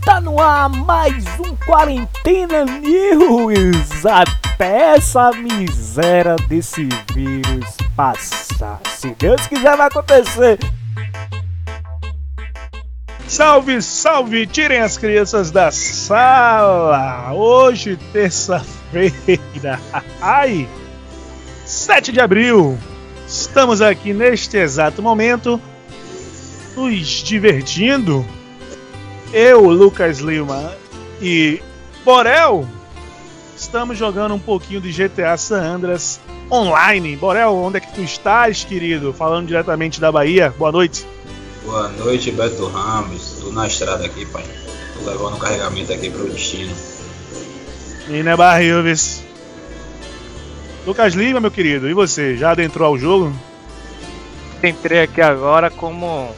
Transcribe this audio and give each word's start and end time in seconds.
Está 0.00 0.18
no 0.18 0.40
ar 0.40 0.70
mais 0.70 1.26
um 1.38 1.54
Quarentena 1.56 2.64
News 2.64 4.06
até 4.06 4.94
essa 4.96 5.30
miséria 5.32 6.36
desse 6.48 6.88
vírus 7.12 7.76
passar. 7.94 8.80
Se 8.96 9.10
Deus 9.10 9.46
quiser, 9.46 9.76
vai 9.76 9.88
acontecer. 9.88 10.58
Salve, 13.28 13.82
salve! 13.82 14.46
Tirem 14.46 14.80
as 14.80 14.96
crianças 14.96 15.50
da 15.50 15.70
sala! 15.70 17.34
Hoje, 17.34 17.98
terça-feira, 18.10 19.78
ai, 20.22 20.66
7 21.66 22.10
de 22.10 22.20
abril, 22.20 22.78
estamos 23.28 23.82
aqui 23.82 24.14
neste 24.14 24.56
exato 24.56 25.02
momento, 25.02 25.60
nos 26.74 27.06
divertindo. 27.22 28.24
Eu, 29.32 29.68
Lucas 29.68 30.18
Lima 30.18 30.72
e 31.22 31.62
Borel, 32.04 32.66
estamos 33.56 33.96
jogando 33.96 34.34
um 34.34 34.40
pouquinho 34.40 34.80
de 34.80 34.90
GTA 34.90 35.36
San 35.36 35.62
Andreas 35.62 36.20
online. 36.50 37.14
Borel, 37.14 37.54
onde 37.54 37.76
é 37.76 37.80
que 37.80 37.94
tu 37.94 38.00
estás, 38.00 38.64
querido? 38.64 39.12
Falando 39.12 39.46
diretamente 39.46 40.00
da 40.00 40.10
Bahia. 40.10 40.52
Boa 40.58 40.72
noite. 40.72 41.06
Boa 41.64 41.88
noite, 41.90 42.32
Beto 42.32 42.66
Ramos. 42.66 43.38
Tô 43.40 43.52
na 43.52 43.68
estrada 43.68 44.04
aqui, 44.04 44.26
pai. 44.26 44.42
Tô 44.98 45.08
levando 45.08 45.34
o 45.34 45.38
carregamento 45.38 45.92
aqui 45.92 46.10
pro 46.10 46.28
destino. 46.28 46.74
E 48.08 48.24
né, 48.24 48.34
Barrilves? 48.34 49.22
Lucas 50.84 51.14
Lima, 51.14 51.38
meu 51.38 51.52
querido, 51.52 51.88
e 51.88 51.94
você? 51.94 52.36
Já 52.36 52.50
adentrou 52.50 52.88
ao 52.88 52.98
jogo? 52.98 53.32
Entrei 54.60 55.02
aqui 55.02 55.20
agora 55.20 55.70
como 55.70 56.34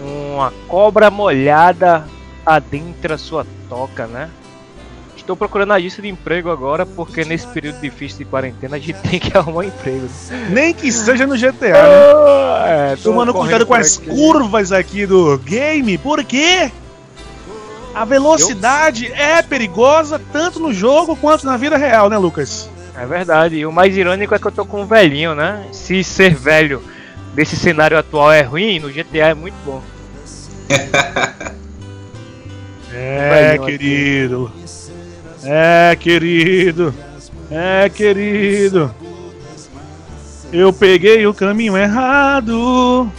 uma 0.00 0.52
cobra 0.68 1.10
molhada 1.10 2.06
adentra 2.56 3.16
sua 3.16 3.46
toca, 3.68 4.06
né? 4.06 4.30
Estou 5.16 5.36
procurando 5.36 5.72
a 5.72 5.78
lista 5.78 6.02
de 6.02 6.08
emprego 6.08 6.50
agora, 6.50 6.84
porque 6.84 7.24
nesse 7.24 7.46
período 7.46 7.80
difícil 7.80 8.18
de 8.18 8.24
quarentena 8.24 8.76
a 8.76 8.78
gente 8.78 8.98
tem 9.08 9.20
que 9.20 9.36
arrumar 9.36 9.60
um 9.60 9.62
emprego. 9.64 10.08
Nem 10.50 10.74
que 10.74 10.90
seja 10.90 11.26
no 11.26 11.36
GTA, 11.36 11.72
né? 11.72 12.92
É, 12.92 12.96
Tomando 12.96 13.32
cuidado 13.32 13.66
com 13.66 13.74
as 13.74 13.96
curvas 13.96 14.72
aqui 14.72 15.06
do 15.06 15.38
game, 15.38 15.98
porque 15.98 16.70
a 17.94 18.04
velocidade 18.04 19.06
é 19.12 19.42
perigosa 19.42 20.20
tanto 20.32 20.58
no 20.58 20.72
jogo 20.72 21.14
quanto 21.16 21.46
na 21.46 21.56
vida 21.56 21.76
real, 21.76 22.08
né, 22.08 22.18
Lucas? 22.18 22.68
É 22.96 23.06
verdade. 23.06 23.56
E 23.56 23.66
o 23.66 23.72
mais 23.72 23.96
irônico 23.96 24.34
é 24.34 24.38
que 24.38 24.46
eu 24.46 24.52
tô 24.52 24.64
com 24.64 24.82
um 24.82 24.86
velhinho, 24.86 25.34
né? 25.34 25.64
Se 25.72 26.02
ser 26.02 26.34
velho 26.34 26.82
desse 27.34 27.56
cenário 27.56 27.96
atual 27.96 28.32
é 28.32 28.42
ruim, 28.42 28.78
no 28.78 28.88
GTA 28.88 29.28
é 29.28 29.34
muito 29.34 29.56
bom. 29.64 29.82
É, 32.92 33.58
querido. 33.58 34.52
É, 35.44 35.96
querido. 35.98 36.94
É, 37.50 37.88
querido. 37.88 38.94
Eu 40.52 40.72
peguei 40.72 41.26
o 41.26 41.34
caminho 41.34 41.76
errado. 41.76 43.10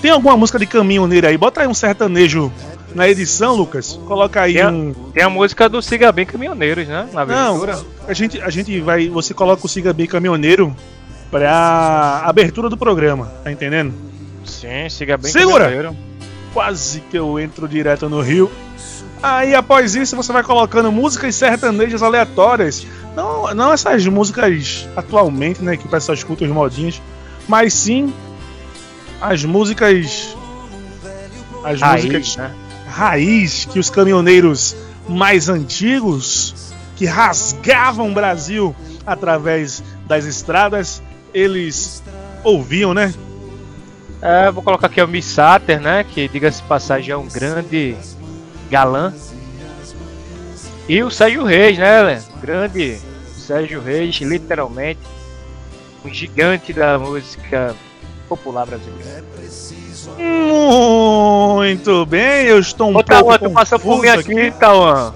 Tem 0.00 0.10
alguma 0.10 0.36
música 0.36 0.58
de 0.58 0.66
caminhoneiro 0.66 1.26
aí? 1.26 1.36
Bota 1.36 1.60
aí 1.60 1.66
um 1.68 1.74
sertanejo 1.74 2.50
na 2.94 3.08
edição, 3.08 3.54
Lucas. 3.54 3.98
Coloca 4.06 4.40
aí 4.40 4.54
Tem 4.54 4.62
a, 4.62 4.68
um. 4.70 4.94
tem 5.12 5.22
a 5.22 5.28
música 5.28 5.68
do 5.68 5.82
Siga 5.82 6.10
Bem 6.12 6.24
Caminhoneiros, 6.24 6.88
né? 6.88 7.06
Na 7.12 7.26
Não, 7.26 7.56
aventura. 7.62 7.78
a 8.08 8.12
gente, 8.14 8.40
a 8.40 8.48
gente 8.50 8.80
vai. 8.80 9.08
Você 9.08 9.34
coloca 9.34 9.64
o 9.66 9.68
Siga 9.68 9.92
Bem 9.92 10.06
Caminhoneiro 10.06 10.74
pra 11.30 12.22
abertura 12.24 12.68
do 12.70 12.76
programa, 12.76 13.26
tá 13.44 13.52
entendendo? 13.52 13.92
Sim, 14.44 14.88
Siga 14.88 15.16
Bem 15.18 15.30
Segura! 15.30 15.64
Caminhoneiro. 15.64 15.96
Quase 16.56 17.02
que 17.10 17.18
eu 17.18 17.38
entro 17.38 17.68
direto 17.68 18.08
no 18.08 18.22
Rio. 18.22 18.50
Aí 19.22 19.54
após 19.54 19.94
isso 19.94 20.16
você 20.16 20.32
vai 20.32 20.42
colocando 20.42 20.90
músicas 20.90 21.34
sertanejas 21.34 22.02
aleatórias. 22.02 22.86
Não, 23.14 23.54
não 23.54 23.74
essas 23.74 24.06
músicas 24.06 24.88
atualmente, 24.96 25.62
né, 25.62 25.76
que 25.76 25.84
o 25.84 25.88
pessoal 25.90 26.14
escuta 26.14 26.44
os 26.46 26.50
modinhos, 26.50 27.02
mas 27.46 27.74
sim 27.74 28.10
as 29.20 29.44
músicas 29.44 30.34
as 31.62 31.78
Raiz, 31.78 32.04
músicas 32.06 32.36
né? 32.38 32.54
raiz 32.88 33.66
que 33.66 33.78
os 33.78 33.90
caminhoneiros 33.90 34.74
mais 35.06 35.50
antigos 35.50 36.72
que 36.96 37.04
rasgavam 37.04 38.10
o 38.10 38.14
Brasil 38.14 38.74
através 39.06 39.84
das 40.06 40.24
estradas, 40.24 41.02
eles 41.34 42.02
ouviam, 42.42 42.94
né? 42.94 43.12
É, 44.26 44.50
vou 44.50 44.60
colocar 44.60 44.88
aqui 44.88 45.00
o 45.00 45.06
Miss 45.06 45.24
Sater, 45.24 45.80
né? 45.80 46.02
Que, 46.02 46.26
diga-se 46.26 46.60
de 46.60 46.66
passagem, 46.66 47.12
é 47.12 47.16
um 47.16 47.28
grande 47.28 47.94
galã. 48.68 49.14
E 50.88 51.00
o 51.00 51.12
Sérgio 51.12 51.44
Reis, 51.44 51.78
né? 51.78 52.20
Grande 52.40 52.98
Sérgio 53.36 53.80
Reis, 53.80 54.16
literalmente. 54.16 54.98
Um 56.04 56.12
gigante 56.12 56.72
da 56.72 56.98
música 56.98 57.76
popular 58.28 58.66
brasileira. 58.66 59.24
Muito 60.18 62.04
bem, 62.06 62.46
eu 62.46 62.58
estou 62.58 62.88
um 62.88 62.90
Ô, 62.90 63.04
pouco 63.04 63.08
Tauan, 63.08 63.38
tu 63.38 63.50
passou 63.50 63.78
por 63.78 64.02
mim 64.02 64.08
confuso 64.08 64.32
aqui, 64.32 64.50
Tauan. 64.58 65.14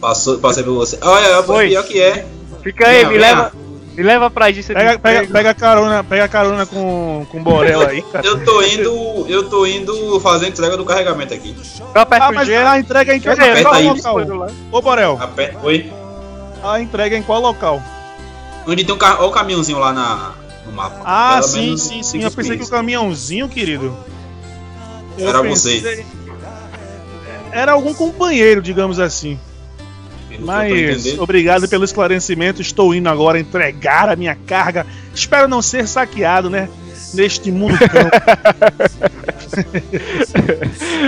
Passou, 0.00 0.38
passei 0.38 0.62
por 0.62 0.74
você. 0.74 0.96
Olha, 1.02 1.42
pior 1.42 1.82
que 1.82 2.00
é. 2.00 2.24
Fica 2.62 2.86
aí, 2.86 3.02
Não, 3.02 3.10
me 3.10 3.18
vem 3.18 3.26
leva, 3.26 3.52
me 3.98 4.02
leva 4.04 4.30
pra 4.30 4.46
agência 4.46 4.74
de 4.74 4.80
Pega, 4.80 4.98
pega, 4.98 5.26
pega 5.32 5.54
carona, 5.54 6.04
pega 6.04 6.28
carona 6.28 6.64
com, 6.64 7.26
com 7.30 7.38
o 7.38 7.42
Borel 7.42 7.80
aí, 7.88 8.00
cara. 8.02 8.24
Eu 8.26 8.44
tô 8.44 8.62
indo. 8.62 9.26
Eu 9.28 9.48
tô 9.50 9.66
indo 9.66 10.20
fazer 10.20 10.46
a 10.46 10.48
entrega 10.48 10.76
do 10.76 10.84
carregamento 10.84 11.34
aqui. 11.34 11.54
Eu 11.94 12.00
aperto 12.00 12.24
Ah, 12.26 12.30
o 12.30 12.34
mas 12.34 12.46
G, 12.46 12.56
a 12.56 12.78
entrega 12.78 13.12
é 13.12 13.16
em 13.16 13.20
que 13.20 13.28
aperta 13.28 13.70
aí. 13.74 13.84
local? 13.88 14.16
Ô 14.70 14.80
Borel, 14.80 15.18
Aperta. 15.20 15.58
Oi. 15.64 15.92
a 16.62 16.80
entrega 16.80 17.16
é 17.16 17.18
em 17.18 17.22
qual 17.22 17.40
local? 17.40 17.82
Onde 18.66 18.84
tem 18.84 18.94
um 18.94 18.98
ca... 18.98 19.16
Olha 19.18 19.28
o 19.28 19.30
caminhãozinho 19.32 19.78
lá 19.78 19.92
na... 19.92 20.32
no 20.66 20.72
mapa. 20.72 21.00
Ah, 21.04 21.36
Pelo 21.40 21.48
sim, 21.48 21.60
menos 21.64 21.82
sim, 21.82 22.02
sim. 22.02 22.22
Eu 22.22 22.30
pensei 22.30 22.56
que 22.56 22.64
o 22.64 22.68
caminhãozinho, 22.68 23.48
querido. 23.48 23.96
eu 25.18 25.28
Era 25.28 25.40
pensei- 25.42 25.80
você. 25.80 26.06
Era 27.50 27.72
algum 27.72 27.94
companheiro, 27.94 28.60
digamos 28.60 29.00
assim. 29.00 29.38
Mas 30.40 31.18
obrigado 31.18 31.68
pelo 31.68 31.84
esclarecimento. 31.84 32.60
Estou 32.60 32.94
indo 32.94 33.08
agora 33.08 33.38
entregar 33.38 34.08
a 34.08 34.16
minha 34.16 34.34
carga. 34.34 34.86
Espero 35.14 35.48
não 35.48 35.62
ser 35.62 35.86
saqueado, 35.88 36.50
né? 36.50 36.68
Neste 37.14 37.50
mundo 37.50 37.78
cão. 37.88 38.10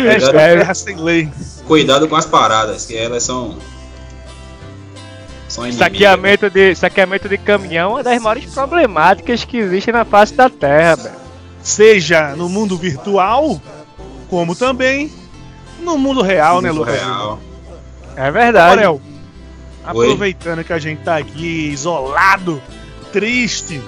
Esta 0.08 0.32
terra 0.32 0.74
sem 0.74 0.96
lei. 0.96 1.28
cuidado 1.66 2.08
com 2.08 2.16
as 2.16 2.26
paradas, 2.26 2.86
que 2.86 2.96
elas 2.96 3.22
são. 3.22 3.58
São 5.48 5.64
inimigas. 5.66 5.88
Saqueamento 5.92 6.48
de, 6.48 6.74
saqueamento 6.74 7.28
de 7.28 7.36
caminhão 7.36 7.90
é 7.90 7.94
uma 7.94 8.02
das 8.02 8.22
maiores 8.22 8.46
problemáticas 8.46 9.44
que 9.44 9.58
existe 9.58 9.92
na 9.92 10.04
face 10.04 10.32
da 10.32 10.48
Terra, 10.48 10.96
velho. 10.96 11.20
Seja 11.62 12.34
no 12.36 12.48
mundo 12.48 12.76
virtual, 12.76 13.60
como 14.28 14.54
também 14.54 15.12
no 15.82 15.98
mundo 15.98 16.22
real, 16.22 16.60
né, 16.60 16.70
Mundo 16.70 16.80
Lucas? 16.80 17.00
real. 17.00 17.40
É 18.16 18.30
verdade. 18.30 18.82
Oi. 19.94 20.06
aproveitando 20.06 20.62
que 20.64 20.72
a 20.72 20.78
gente 20.78 21.02
tá 21.02 21.16
aqui 21.16 21.70
isolado, 21.72 22.62
triste, 23.12 23.80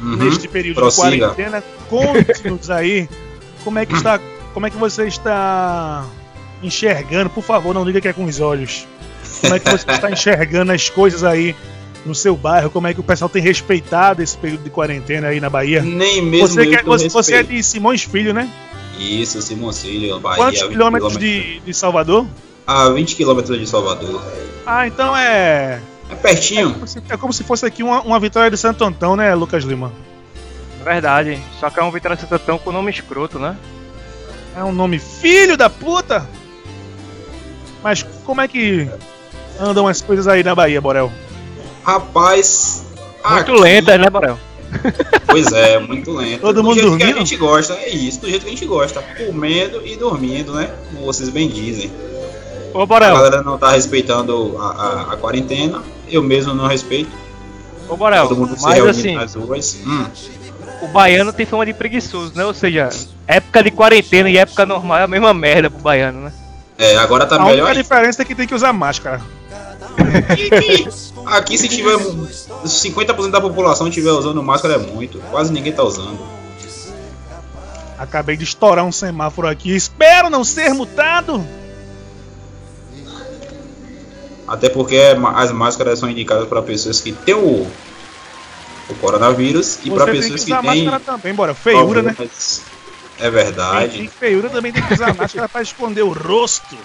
Uhum. 0.00 0.16
neste 0.16 0.48
período 0.48 0.76
Prossiga. 0.76 1.10
de 1.10 1.18
quarentena, 1.20 1.62
conte-nos 1.88 2.70
aí 2.70 3.08
como 3.62 3.78
é 3.78 3.86
que 3.86 3.94
está, 3.94 4.18
como 4.52 4.66
é 4.66 4.70
que 4.70 4.76
você 4.76 5.06
está 5.06 6.04
enxergando, 6.62 7.30
por 7.30 7.44
favor, 7.44 7.72
não 7.72 7.84
diga 7.84 8.00
que 8.00 8.08
é 8.08 8.12
com 8.12 8.24
os 8.24 8.40
olhos. 8.40 8.86
Como 9.40 9.54
é 9.54 9.58
que 9.60 9.70
você 9.70 9.88
está 9.90 10.10
enxergando 10.10 10.72
as 10.72 10.88
coisas 10.90 11.22
aí 11.22 11.54
no 12.04 12.14
seu 12.16 12.36
bairro? 12.36 12.68
Como 12.70 12.86
é 12.88 12.94
que 12.94 12.98
o 13.00 13.02
pessoal 13.04 13.28
tem 13.28 13.40
respeitado 13.42 14.22
esse 14.22 14.36
período 14.36 14.64
de 14.64 14.70
quarentena 14.70 15.28
aí 15.28 15.38
na 15.40 15.48
Bahia? 15.48 15.82
Nem 15.82 16.20
mesmo 16.20 16.48
Você, 16.48 16.66
que 16.66 16.74
é- 16.74 16.82
você, 16.82 17.08
você 17.08 17.34
é 17.36 17.42
de 17.44 17.62
Simões 17.62 18.02
Filho, 18.02 18.32
né? 18.34 18.50
Isso, 18.98 19.40
Simoncílio, 19.40 20.18
Bahia. 20.20 20.36
Quantos 20.36 20.60
20 20.62 20.70
quilômetros 20.70 21.16
de, 21.16 21.60
de 21.60 21.72
Salvador? 21.74 22.26
A 22.66 22.88
20 22.90 23.16
quilômetros 23.16 23.58
de 23.58 23.66
Salvador. 23.66 24.22
Ah, 24.66 24.86
então 24.86 25.16
é. 25.16 25.80
É 26.10 26.14
pertinho. 26.14 26.72
como 26.74 26.86
se- 26.86 27.02
É 27.08 27.16
como 27.16 27.32
se 27.32 27.42
fosse 27.44 27.66
aqui 27.66 27.82
uma, 27.82 28.00
uma 28.02 28.20
vitória 28.20 28.50
de 28.50 28.56
Santo 28.56 28.84
Antão, 28.84 29.16
né, 29.16 29.34
Lucas 29.34 29.64
Lima? 29.64 29.92
É 30.80 30.84
verdade. 30.84 31.40
Só 31.58 31.70
que 31.70 31.78
é 31.80 31.82
um 31.82 31.90
Vitória 31.90 32.16
Santatão 32.16 32.58
com 32.58 32.70
nome 32.72 32.90
escroto, 32.90 33.38
né? 33.38 33.56
É 34.56 34.62
um 34.62 34.72
nome 34.72 34.98
filho 34.98 35.56
da 35.56 35.70
puta! 35.70 36.28
Mas 37.82 38.04
como 38.24 38.40
é 38.40 38.46
que 38.48 38.88
andam 39.58 39.88
as 39.88 40.00
coisas 40.00 40.28
aí 40.28 40.42
na 40.44 40.54
Bahia, 40.54 40.80
Borel? 40.80 41.10
Rapaz. 41.84 42.84
Muito 43.24 43.52
aqui- 43.52 43.60
lenta, 43.60 43.98
né, 43.98 44.08
Borel? 44.10 44.38
Pois 45.26 45.50
é, 45.52 45.78
muito 45.78 46.12
lento. 46.12 46.40
Todo 46.40 46.56
do 46.56 46.62
mundo 46.64 46.74
jeito 46.74 46.90
que 46.92 46.98
dormindo? 46.98 47.16
a 47.16 47.18
gente 47.20 47.36
gosta, 47.36 47.72
é 47.74 47.88
isso, 47.88 48.20
do 48.20 48.28
jeito 48.28 48.42
que 48.42 48.48
a 48.48 48.50
gente 48.54 48.66
gosta. 48.66 49.02
Comendo 49.26 49.86
e 49.86 49.96
dormindo, 49.96 50.52
né? 50.54 50.70
Como 50.92 51.06
vocês 51.06 51.28
bem 51.30 51.48
dizem. 51.48 51.90
Ô, 52.74 52.82
A 52.82 52.86
Borel. 52.86 53.14
galera 53.14 53.42
não 53.42 53.58
tá 53.58 53.70
respeitando 53.72 54.56
a, 54.58 54.62
a, 54.66 55.12
a 55.12 55.16
quarentena. 55.16 55.82
Eu 56.08 56.22
mesmo 56.22 56.54
não 56.54 56.66
respeito. 56.66 57.10
Ô, 57.88 57.96
Borel. 57.96 58.28
Todo 58.28 58.38
mundo 58.38 58.56
se 58.56 58.62
Mas 58.62 58.74
reúne 58.74 58.90
assim, 58.90 59.14
nas 59.14 59.34
ruas. 59.34 59.78
Hum, 59.86 60.06
o 60.82 60.88
baiano 60.88 61.32
tem 61.32 61.46
fama 61.46 61.64
de 61.66 61.72
preguiçoso, 61.74 62.32
né? 62.34 62.44
Ou 62.44 62.54
seja, 62.54 62.88
época 63.26 63.62
de 63.62 63.70
quarentena 63.70 64.28
e 64.30 64.36
época 64.36 64.66
normal 64.66 64.98
é 64.98 65.02
a 65.04 65.08
mesma 65.08 65.32
merda 65.32 65.70
pro 65.70 65.80
baiano, 65.80 66.20
né? 66.22 66.32
É, 66.78 66.96
agora 66.96 67.26
tá 67.26 67.36
A 67.36 67.44
melhor. 67.44 67.66
única 67.66 67.82
diferença 67.82 68.22
é 68.22 68.24
que 68.24 68.34
tem 68.34 68.46
que 68.46 68.54
usar 68.54 68.72
máscara. 68.72 69.20
Aqui, 71.26 71.56
se 71.56 71.68
tiver 71.68 71.96
50% 71.96 73.30
da 73.30 73.40
população 73.40 73.88
tiver 73.90 74.10
usando 74.10 74.42
máscara, 74.42 74.74
é 74.74 74.78
muito. 74.78 75.18
Quase 75.30 75.52
ninguém 75.52 75.72
tá 75.72 75.82
usando. 75.84 76.18
Acabei 77.98 78.36
de 78.36 78.42
estourar 78.42 78.84
um 78.84 78.90
semáforo 78.90 79.46
aqui. 79.46 79.74
Espero 79.76 80.28
não 80.28 80.42
ser 80.42 80.74
multado. 80.74 81.44
Até 84.52 84.68
porque 84.68 84.96
é 84.96 85.16
as 85.34 85.50
máscaras 85.50 85.98
são 85.98 86.10
indicadas 86.10 86.46
para 86.46 86.60
pessoas 86.60 87.00
que 87.00 87.10
têm 87.10 87.34
o, 87.34 87.66
o 88.90 88.94
coronavírus 89.00 89.78
e 89.82 89.90
para 89.90 90.04
que 90.04 90.12
pessoas 90.12 90.44
que 90.44 90.52
usar 90.52 90.60
têm. 90.60 90.84
máscara 90.84 91.00
também, 91.00 91.34
bora. 91.34 91.54
Feiura, 91.54 92.02
né? 92.02 92.14
É 92.20 92.26
Quem 93.22 93.30
verdade. 93.30 93.96
tem 93.96 94.08
feiura 94.08 94.50
também 94.50 94.70
tem 94.70 94.82
que 94.82 94.92
usar 94.92 95.14
máscara 95.14 95.48
pra 95.48 95.62
esconder 95.62 96.02
o 96.02 96.12
rosto. 96.12 96.76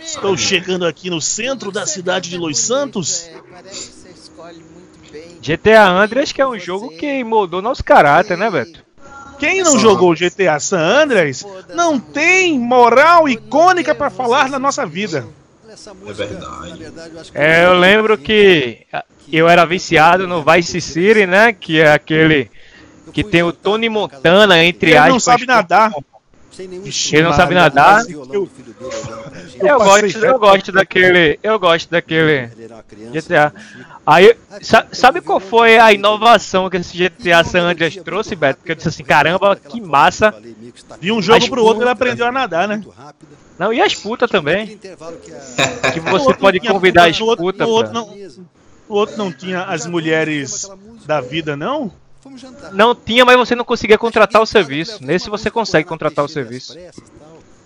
Estou 0.00 0.34
chegando 0.34 0.86
aqui 0.86 1.10
no 1.10 1.20
centro 1.20 1.70
da 1.70 1.84
cidade 1.84 2.30
de 2.30 2.38
Los 2.38 2.56
Santos. 2.56 3.28
GTA 5.42 5.90
Andreas 5.90 6.32
que 6.32 6.40
é 6.40 6.46
um 6.46 6.58
jogo 6.58 6.96
que 6.96 7.22
moldou 7.22 7.60
nosso 7.60 7.84
caráter, 7.84 8.38
né, 8.38 8.50
Beto? 8.50 8.82
Quem 9.38 9.62
não 9.62 9.78
jogou 9.78 10.14
GTA 10.14 10.58
San 10.58 10.78
Andreas 10.78 11.44
não 11.74 12.00
tem 12.00 12.58
moral 12.58 13.28
icônica 13.28 13.94
pra 13.94 14.08
falar 14.08 14.48
na 14.48 14.58
nossa 14.58 14.86
vida. 14.86 15.26
É 16.08 16.12
verdade. 16.12 16.92
É, 17.34 17.64
eu 17.66 17.74
lembro 17.74 18.18
que 18.18 18.86
eu 19.32 19.48
era 19.48 19.64
viciado 19.64 20.26
no 20.26 20.44
Vice 20.44 20.80
City, 20.80 21.26
né? 21.26 21.52
Que 21.52 21.80
é 21.80 21.92
aquele 21.92 22.50
que 23.12 23.22
tem 23.24 23.42
o 23.42 23.52
Tony 23.52 23.88
Montana, 23.88 24.62
entre 24.64 24.90
Ele 24.90 24.96
aspas. 24.98 25.12
não 25.12 25.20
sabe 25.20 25.46
nadar. 25.46 25.92
Ele 27.16 27.22
não 27.22 27.32
sabe 27.36 27.54
nadar. 27.54 28.02
Eu, 28.10 28.48
Eu 29.68 29.78
passei 29.78 30.02
gosto, 30.12 30.24
eu 30.24 30.38
gosto 30.38 30.72
daquele. 30.72 31.38
Eu 31.42 31.58
gosto 31.58 31.90
daquele 31.90 32.46
GTA. 33.12 33.52
Aí, 34.04 34.36
sa- 34.60 34.86
sabe 34.92 35.20
qual 35.20 35.38
foi 35.38 35.78
a 35.78 35.92
inovação 35.92 36.68
que 36.68 36.76
esse 36.76 36.96
GTA 36.96 37.44
San 37.44 37.62
Andreas 37.62 37.94
trouxe, 37.96 38.34
Beto? 38.34 38.60
Que 38.64 38.72
eu 38.72 38.74
disse 38.76 38.88
assim, 38.88 39.04
caramba, 39.04 39.54
que 39.56 39.80
massa. 39.80 40.34
De 41.00 41.12
um 41.12 41.22
jogo 41.22 41.38
pro 41.50 41.62
outro 41.64 41.82
ele 41.84 41.90
aprendeu 41.90 42.26
a 42.26 42.32
nadar, 42.32 42.66
né? 42.68 42.82
Não, 43.58 43.72
e 43.72 43.80
as 43.80 43.94
putas 43.94 44.28
também. 44.30 44.66
Que 45.92 46.00
você 46.00 46.34
pode 46.34 46.58
convidar 46.60 47.04
as 47.10 47.16
putas. 47.42 47.68
O 48.88 48.94
outro 48.94 49.16
não 49.16 49.32
tinha 49.32 49.62
as 49.62 49.86
mulheres 49.86 50.68
da 51.06 51.20
vida, 51.20 51.56
não? 51.56 51.92
Não 52.72 52.94
tinha, 52.94 53.24
mas 53.24 53.36
você 53.36 53.54
não 53.54 53.64
conseguia 53.64 53.98
contratar 53.98 54.40
o 54.40 54.46
serviço. 54.46 54.98
Nesse 55.04 55.28
você 55.28 55.50
consegue 55.50 55.88
contratar 55.88 56.24
o 56.24 56.28
serviço. 56.28 56.76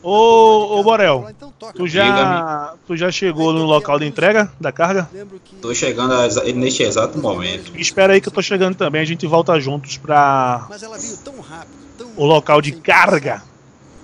Ô, 0.02 0.78
ô 0.78 0.84
Borel, 0.84 1.26
tu 1.74 1.88
já, 1.88 2.74
tu 2.86 2.96
já 2.96 3.10
chegou 3.10 3.52
no 3.52 3.64
local 3.64 3.98
de 3.98 4.06
entrega 4.06 4.52
da 4.60 4.70
carga? 4.70 5.10
Tô 5.60 5.74
chegando 5.74 6.14
a 6.14 6.28
neste 6.54 6.84
exato 6.84 7.18
momento. 7.18 7.72
Espera 7.76 8.12
aí 8.12 8.20
que 8.20 8.28
eu 8.28 8.32
tô 8.32 8.40
chegando 8.40 8.76
também, 8.76 9.00
a 9.00 9.04
gente 9.04 9.26
volta 9.26 9.58
juntos 9.58 9.96
pra 9.96 10.66
Mas 10.68 10.82
ela 10.82 10.96
veio 10.96 11.16
tão 11.18 11.40
rápido, 11.40 11.72
tão 11.98 12.08
o 12.16 12.24
local 12.24 12.62
de 12.62 12.72
carga. 12.72 13.42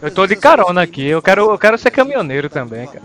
Eu 0.01 0.11
tô 0.11 0.27
de 0.27 0.35
carona 0.35 0.83
aqui, 0.83 1.07
eu 1.07 1.23
quero, 1.23 1.53
eu 1.53 1.59
quero 1.59 1.79
ser 1.79 1.93
caminhoneiro 1.93 2.51
também, 2.51 2.87
cara. 2.89 3.05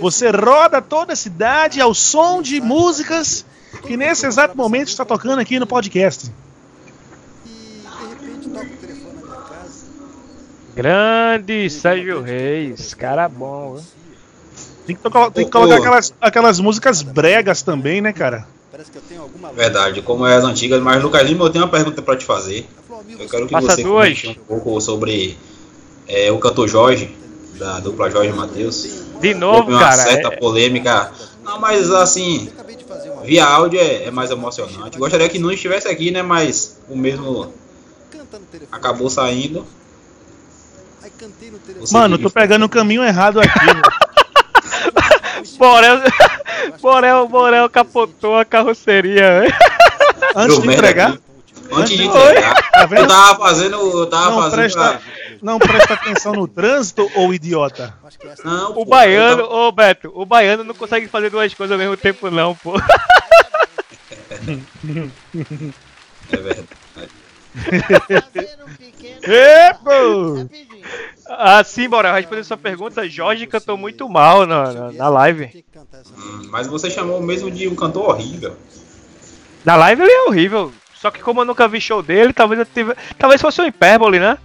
Você 0.00 0.30
roda 0.30 0.80
toda 0.80 1.14
a 1.14 1.16
cidade 1.16 1.80
ao 1.80 1.92
som 1.92 2.40
de 2.40 2.60
músicas 2.60 3.44
que 3.86 3.96
nesse 3.96 4.26
exato 4.26 4.56
momento 4.56 4.88
está 4.88 5.04
tocando 5.04 5.38
aqui 5.40 5.58
no 5.58 5.66
podcast. 5.66 6.30
E 7.46 7.50
de 7.50 8.08
repente 8.08 8.48
toca 8.48 8.64
o 8.66 8.76
telefone 8.76 9.14
na 9.14 9.26
minha 9.26 9.40
casa. 9.42 9.84
Grande 10.74 11.70
Sérgio 11.70 12.20
Reis, 12.20 12.94
cara 12.94 13.28
bom. 13.28 13.74
viu? 13.74 13.84
Tem 14.86 14.96
que, 14.96 15.02
tocar- 15.02 15.30
tem 15.30 15.44
que 15.44 15.50
colocar 15.50 15.76
aquelas, 15.76 16.14
aquelas 16.20 16.58
músicas 16.60 17.02
bregas 17.02 17.62
também, 17.62 18.00
né, 18.00 18.12
cara? 18.12 18.46
Parece 18.72 18.90
que 18.90 18.98
eu 18.98 19.02
tenho 19.08 19.22
alguma 19.22 19.52
Verdade, 19.52 20.00
como 20.02 20.26
é 20.26 20.34
as 20.36 20.44
antigas. 20.44 20.80
Mas, 20.82 21.02
Lucas 21.02 21.22
Lima, 21.28 21.44
eu 21.44 21.50
tenho 21.50 21.64
uma 21.64 21.70
pergunta 21.70 22.00
pra 22.02 22.16
te 22.16 22.24
fazer. 22.24 22.66
Eu 23.18 23.28
quero 23.28 23.46
que 23.46 23.52
Passa 23.52 23.76
você 23.76 23.82
duas. 23.82 24.20
comente 24.22 24.28
um 24.40 24.44
pouco 24.44 24.80
sobre 24.80 25.36
é, 26.08 26.30
o 26.32 26.38
cantor 26.38 26.66
Jorge, 26.68 27.14
da 27.58 27.78
dupla 27.80 28.10
Jorge 28.10 28.32
Matheus. 28.32 28.88
De 29.20 29.34
novo, 29.34 29.58
Houve 29.58 29.72
uma 29.72 29.80
cara. 29.80 30.02
certa 30.02 30.28
é- 30.28 30.36
polêmica. 30.36 31.12
Não, 31.42 31.58
mas 31.58 31.90
assim, 31.90 32.50
via 33.24 33.44
áudio 33.44 33.80
é, 33.80 34.04
é 34.04 34.10
mais 34.10 34.30
emocionante. 34.30 34.98
Gostaria 34.98 35.28
que 35.28 35.38
não 35.38 35.50
estivesse 35.50 35.88
aqui, 35.88 36.10
né? 36.10 36.22
Mas 36.22 36.78
o 36.88 36.96
mesmo 36.96 37.52
acabou 38.70 39.10
saindo. 39.10 39.66
Você 41.80 41.94
Mano, 41.94 42.18
tô 42.18 42.30
pegando 42.30 42.64
o 42.64 42.68
caminho 42.68 43.02
errado 43.02 43.40
aqui. 43.40 43.50
Borel, 45.58 46.00
Borel, 46.80 47.28
Borel 47.28 47.70
capotou 47.70 48.36
a 48.36 48.44
carroceria. 48.44 49.40
velho. 49.40 49.54
Antes 50.34 50.60
de 50.60 50.68
entregar. 50.68 51.18
Antes 51.72 51.96
de 51.96 52.04
entregar. 52.04 52.54
Tá? 52.70 52.88
Eu 52.96 53.06
tava 53.06 53.38
fazendo. 53.38 53.76
Eu 54.00 54.06
tava 54.06 54.30
não 54.30 54.38
fazendo. 54.42 54.54
presta, 54.58 54.80
a- 54.82 55.00
não 55.42 55.58
presta 55.58 55.94
atenção 55.94 56.32
no 56.32 56.46
trânsito, 56.48 57.10
ou 57.14 57.32
idiota? 57.32 57.94
Não, 58.44 58.70
O 58.72 58.74
pô, 58.74 58.84
baiano, 58.86 59.42
eu 59.42 59.50
ô 59.50 59.72
Beto, 59.72 60.10
o 60.14 60.26
baiano 60.26 60.64
não 60.64 60.74
consegue 60.74 61.06
fazer 61.08 61.30
duas 61.30 61.52
coisas 61.54 61.72
ao 61.72 61.78
mesmo 61.78 61.96
tempo, 61.96 62.30
não, 62.30 62.54
pô. 62.54 62.72
tava- 62.80 62.90
É 66.32 66.36
verdade. 66.36 66.68
Epa! 69.22 70.48
Ah, 71.28 71.62
sim, 71.64 71.88
Borel, 71.88 72.14
respondendo 72.14 72.44
sua 72.44 72.56
pergunta, 72.56 73.08
Jorge 73.08 73.46
cantou 73.46 73.76
muito 73.76 74.08
mal 74.08 74.46
na, 74.46 74.72
na, 74.72 74.92
na 74.92 75.08
live. 75.08 75.64
Hum, 76.16 76.48
Mas 76.50 76.66
você 76.66 76.90
chamou 76.90 77.20
mesmo 77.22 77.50
de 77.50 77.68
um 77.68 77.74
cantor 77.74 78.08
horrível. 78.10 78.56
Na 79.64 79.76
live 79.76 80.02
ele 80.02 80.10
é 80.12 80.22
horrível. 80.24 80.72
Só 81.00 81.10
que 81.10 81.20
como 81.20 81.40
eu 81.40 81.44
nunca 81.44 81.66
vi 81.66 81.80
show 81.80 82.02
dele, 82.02 82.32
talvez 82.32 82.58
eu 82.60 82.66
tive. 82.66 82.94
Talvez 83.18 83.40
fosse 83.40 83.60
um 83.62 83.66
hipérbole, 83.66 84.18
né? 84.18 84.36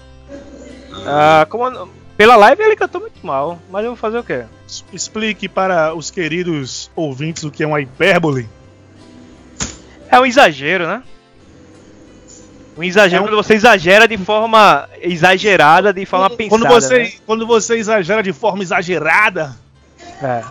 Ah, 1.06 1.46
como 1.50 1.66
eu- 1.68 1.90
pela 2.16 2.36
live 2.38 2.64
ele 2.64 2.76
cantou 2.78 3.02
muito 3.02 3.26
mal, 3.26 3.60
mas 3.70 3.84
eu 3.84 3.92
vou 3.92 3.98
fazer 3.98 4.18
o 4.20 4.24
quê? 4.24 4.46
Explique 4.94 5.50
para 5.50 5.94
os 5.94 6.10
queridos 6.10 6.90
ouvintes 6.96 7.44
o 7.44 7.52
que 7.52 7.62
é 7.64 7.68
uma 7.68 7.82
hipérbole. 7.82 8.48
É 10.10 10.20
um 10.20 10.26
exagero, 10.26 10.88
né? 10.88 11.04
Um 12.78 12.84
exagero 12.84 13.18
É 13.18 13.22
um- 13.22 13.28
quando 13.30 13.44
você 13.44 13.54
exagera 13.54 14.08
de 14.08 14.18
forma 14.18 14.88
exagerada, 15.02 15.92
de 15.94 16.06
forma 16.06 16.30
Quando- 16.30 16.38
pensada. 16.38 16.62
quando, 16.68 16.72
você, 16.82 17.00
né? 17.00 17.12
quando 17.26 17.48
você 17.48 17.76
exagera 17.76 18.24
de 18.24 18.32
forma 18.34 18.64
exagerada, 18.64 19.56
É. 20.22 20.42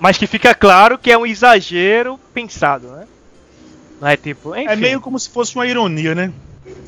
Mas 0.00 0.16
que 0.16 0.26
fica 0.26 0.54
claro 0.54 0.96
que 0.96 1.10
é 1.10 1.18
um 1.18 1.26
exagero 1.26 2.18
pensado, 2.32 2.86
né? 2.88 3.06
Não 4.00 4.08
é 4.08 4.16
tipo. 4.16 4.54
Enfim, 4.54 4.68
é 4.68 4.76
meio 4.76 5.00
como 5.00 5.18
se 5.18 5.28
fosse 5.28 5.54
uma 5.54 5.66
ironia, 5.66 6.14
né? 6.14 6.32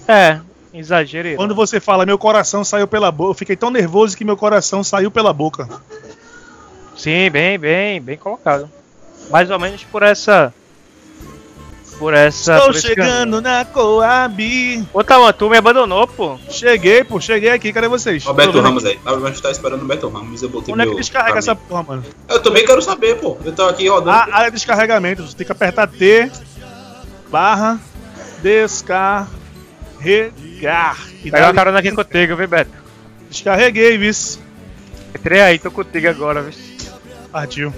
É, 0.06 0.40
exagero. 0.72 1.36
Quando 1.36 1.54
você 1.54 1.80
fala, 1.80 2.06
meu 2.06 2.18
coração 2.18 2.64
saiu 2.64 2.86
pela 2.86 3.10
boca, 3.10 3.30
eu 3.30 3.34
fiquei 3.34 3.56
tão 3.56 3.70
nervoso 3.70 4.16
que 4.16 4.24
meu 4.24 4.36
coração 4.36 4.84
saiu 4.84 5.10
pela 5.10 5.32
boca. 5.32 5.68
Sim, 6.96 7.30
bem, 7.30 7.58
bem, 7.58 8.00
bem 8.00 8.16
colocado. 8.16 8.70
Mais 9.30 9.50
ou 9.50 9.58
menos 9.58 9.82
por 9.84 10.02
essa. 10.02 10.52
Por 11.98 12.14
essa. 12.14 12.56
Estou 12.56 12.72
por 12.72 12.80
chegando 12.80 13.40
na 13.40 13.64
Coab. 13.64 14.88
Ô, 14.92 15.04
Tawan, 15.04 15.32
tu 15.32 15.50
me 15.50 15.56
abandonou, 15.58 16.06
pô. 16.06 16.38
Cheguei, 16.48 17.04
pô, 17.04 17.20
cheguei 17.20 17.50
aqui, 17.50 17.72
cadê 17.72 17.88
vocês? 17.88 18.26
Ó, 18.26 18.30
o 18.30 18.34
Beto 18.34 18.60
Ramos 18.60 18.84
aí. 18.84 18.98
A 19.04 19.28
gente 19.28 19.42
tá 19.42 19.50
esperando 19.50 19.82
o 19.82 19.86
Beto 19.86 20.08
Ramos. 20.08 20.42
Eu 20.42 20.48
botei 20.48 20.72
Onde 20.72 20.82
é 20.82 20.86
que 20.86 20.90
meu 20.90 21.00
descarrega 21.00 21.38
essa 21.38 21.54
porra, 21.54 21.82
mano? 21.82 22.04
Eu 22.28 22.42
também 22.42 22.64
quero 22.64 22.80
saber, 22.80 23.18
pô. 23.18 23.36
Eu 23.44 23.52
tô 23.52 23.64
aqui 23.64 23.88
rodando. 23.88 24.10
A 24.10 24.34
área 24.34 24.50
de 24.50 24.56
descarregamento, 24.56 25.26
você 25.26 25.36
tem 25.36 25.46
que 25.46 25.52
apertar 25.52 25.86
T 25.86 26.30
barra 27.30 27.78
descarregar. 28.42 29.28
E 31.24 31.30
Pega 31.30 31.46
uma 31.46 31.52
dá- 31.52 31.54
carona 31.54 31.78
aqui 31.78 31.92
contigo, 31.92 32.36
viu, 32.36 32.48
Beto? 32.48 32.70
Descarreguei, 33.30 33.96
vice. 33.98 34.38
Entrei 35.14 35.40
aí, 35.40 35.58
tô 35.58 35.70
contigo 35.70 36.08
agora, 36.08 36.42
viu? 36.42 36.52
Partiu. 37.30 37.72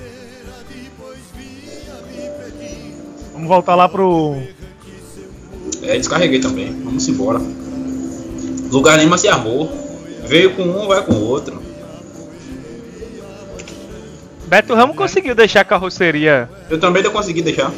Vamos 3.32 3.48
voltar 3.48 3.74
lá 3.74 3.88
pro. 3.88 4.36
É, 5.82 5.96
descarreguei 5.98 6.40
também. 6.40 6.72
Vamos 6.84 7.06
embora. 7.08 7.40
Lugar 8.70 8.98
Lima 8.98 9.18
se 9.18 9.28
armou. 9.28 9.70
Veio 10.26 10.54
com 10.54 10.62
um, 10.62 10.86
vai 10.86 11.02
com 11.04 11.12
o 11.14 11.22
outro. 11.28 11.60
Beto 14.46 14.74
Ramos 14.74 14.96
conseguiu 14.96 15.34
deixar 15.34 15.62
a 15.62 15.64
carroceria. 15.64 16.48
Eu 16.70 16.78
também 16.78 17.02
não 17.02 17.10
consegui 17.10 17.42
deixar. 17.42 17.72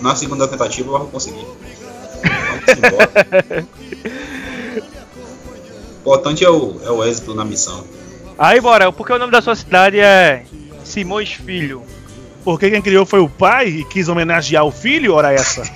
Na 0.00 0.14
segunda 0.14 0.46
tentativa 0.46 0.88
eu 0.88 0.98
vou 0.98 1.08
conseguir. 1.08 1.44
Vamos 2.66 2.68
embora. 2.68 3.66
O 5.98 5.98
importante 6.00 6.44
é 6.44 6.50
o, 6.50 6.80
é 6.84 6.90
o 6.90 7.04
êxito 7.04 7.34
na 7.34 7.44
missão. 7.44 7.84
Aí, 8.38 8.60
Borel, 8.60 8.92
porque 8.92 9.12
o 9.12 9.18
nome 9.18 9.32
da 9.32 9.42
sua 9.42 9.56
cidade 9.56 9.98
é 9.98 10.44
Simões 10.84 11.32
Filho. 11.32 11.82
Porque 12.44 12.70
quem 12.70 12.80
criou 12.80 13.04
foi 13.04 13.20
o 13.20 13.28
pai 13.28 13.68
e 13.68 13.84
quis 13.84 14.08
homenagear 14.08 14.64
o 14.64 14.70
filho, 14.70 15.14
ora 15.14 15.32
essa. 15.32 15.62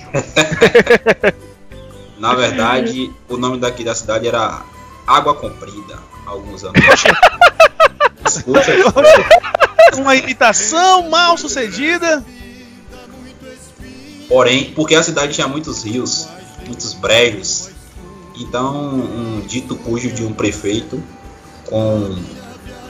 Na 2.17 2.33
verdade, 2.33 3.11
o 3.27 3.35
nome 3.35 3.57
daqui 3.57 3.83
da 3.83 3.93
cidade 3.93 4.27
era 4.27 4.61
Água 5.05 5.35
Comprida, 5.35 5.99
há 6.25 6.31
alguns 6.31 6.63
anos. 6.63 6.79
Escuta, 8.25 8.71
Uma 9.97 10.15
imitação 10.15 11.09
mal 11.09 11.37
sucedida. 11.37 12.23
Porém, 14.27 14.71
porque 14.75 14.95
a 14.95 15.03
cidade 15.03 15.33
tinha 15.33 15.47
muitos 15.47 15.83
rios, 15.83 16.27
muitos 16.65 16.93
brejos, 16.93 17.69
então 18.39 18.75
um 18.75 19.41
dito 19.47 19.75
cujo 19.75 20.11
de 20.11 20.23
um 20.25 20.33
prefeito 20.33 21.01
com 21.65 22.15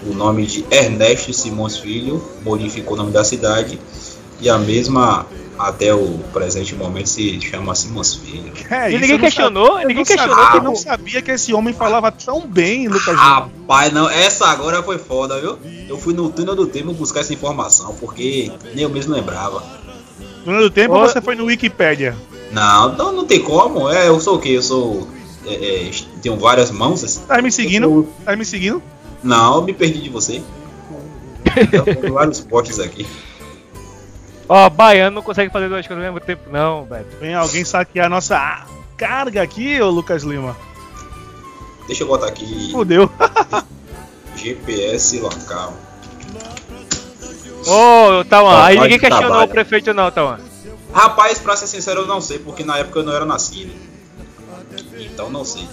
o 0.06 0.14
nome 0.14 0.46
de 0.46 0.66
Ernesto 0.70 1.34
Simões 1.34 1.78
Filho 1.78 2.24
modificou 2.44 2.94
o 2.94 2.98
nome 2.98 3.12
da 3.12 3.24
cidade 3.24 3.80
e 4.40 4.50
a 4.50 4.58
mesma 4.58 5.26
até 5.58 5.94
o 5.94 6.18
presente 6.34 6.74
momento 6.76 7.08
se 7.08 7.40
chama 7.42 7.76
Simões 7.76 8.16
Filho. 8.16 8.52
É, 8.70 8.92
E 8.92 8.98
ninguém 9.00 9.20
questionou, 9.20 9.68
sabia- 9.74 9.88
ninguém 9.88 10.04
questionou 10.04 10.36
sabia- 10.36 10.60
Eu 10.60 10.64
não 10.64 10.76
sabia 10.76 11.22
que 11.22 11.32
esse 11.32 11.54
homem 11.54 11.74
falava 11.74 12.12
tão 12.12 12.46
bem, 12.48 12.88
Lucas. 12.88 13.16
Rapaz, 13.16 13.94
não, 13.94 14.10
essa 14.10 14.48
agora 14.48 14.82
foi 14.82 14.98
foda, 14.98 15.40
viu? 15.40 15.58
Eu 15.88 15.98
fui 15.98 16.14
no 16.14 16.30
túnel 16.30 16.56
do 16.56 16.66
tempo 16.68 16.92
buscar 16.94 17.20
essa 17.22 17.34
informação, 17.34 17.96
porque 18.00 18.52
nem 18.74 18.84
eu 18.84 18.90
mesmo 18.90 19.14
lembrava. 19.14 19.64
No 20.46 20.60
do 20.60 20.70
tempo 20.70 20.96
Ô. 20.96 21.00
você 21.00 21.22
foi 21.22 21.36
no 21.36 21.46
Wikipedia. 21.46 22.16
Não, 22.52 22.96
não, 22.96 23.12
não 23.12 23.26
tem 23.26 23.42
como. 23.42 23.90
É, 23.90 24.08
eu 24.08 24.20
sou 24.20 24.36
o 24.36 24.40
quê? 24.40 24.50
Eu 24.50 24.62
sou. 24.62 25.08
é, 25.46 25.88
é, 25.88 25.92
tenho 26.22 26.38
várias 26.38 26.70
mãos. 26.72 27.04
assim. 27.04 27.26
Tá 27.26 27.42
me 27.42 27.52
seguindo? 27.52 28.08
Tá 28.24 28.36
me 28.36 28.46
seguindo? 28.46 28.82
Não, 29.24 29.56
eu 29.56 29.62
me 29.64 29.74
perdi 29.74 30.02
de 30.02 30.10
você. 30.10 30.42
Eu 31.72 31.86
tô 31.86 31.96
com 31.96 32.14
vários 32.14 32.42
potes 32.42 32.80
aqui. 32.80 33.08
Ó, 34.50 34.70
baiano 34.70 35.16
não 35.16 35.22
consegue 35.22 35.52
fazer 35.52 35.70
duas 35.70 35.88
coisas 35.88 36.06
ao 36.06 36.12
mesmo 36.14 36.26
tempo, 36.26 36.50
não, 36.52 36.84
Beto. 36.84 37.18
Vem 37.20 37.34
alguém 37.34 37.64
saquear 37.64 38.08
a 38.08 38.10
nossa 38.10 38.66
carga 38.98 39.42
aqui, 39.42 39.82
ô 39.82 39.90
Lucas 39.90 40.24
Lima. 40.24 40.56
Deixa 41.88 42.04
eu 42.04 42.08
botar 42.08 42.28
aqui 42.28 42.72
Fudeu. 42.72 43.10
GPS 44.36 45.20
local. 45.20 45.74
Ô, 47.68 48.24
Tauan, 48.26 48.52
aí 48.64 48.76
Rapaz 48.76 48.82
ninguém 48.82 49.00
questionou 49.00 49.28
trabalho. 49.30 49.46
o 49.50 49.54
prefeito, 49.54 49.94
não, 49.94 50.12
Tauan. 50.12 50.40
Rapaz, 50.94 51.40
pra 51.40 51.56
ser 51.56 51.68
sincero, 51.68 52.02
eu 52.02 52.08
não 52.08 52.22
sei, 52.22 52.40
porque 52.40 52.64
na 52.64 52.78
época 52.78 53.00
eu 53.00 53.04
não 53.04 53.14
era 53.14 53.26
nascido. 53.26 53.72
Então 55.00 55.30
não 55.30 55.44
sei. 55.46 55.68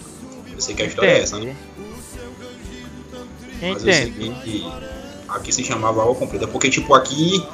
Eu 0.52 0.60
sei 0.60 0.74
que 0.74 0.82
a 0.82 0.86
história 0.86 1.10
é 1.10 1.20
essa, 1.22 1.38
né? 1.38 1.54
Mas 3.62 3.84
eu 3.84 3.92
sei 3.92 4.04
Entendi. 4.08 4.30
que 4.42 4.72
aqui 5.28 5.52
se 5.52 5.64
chamava 5.64 6.02
Água 6.02 6.14
Comprida, 6.14 6.46
porque 6.46 6.70
tipo 6.70 6.94
aqui, 6.94 7.44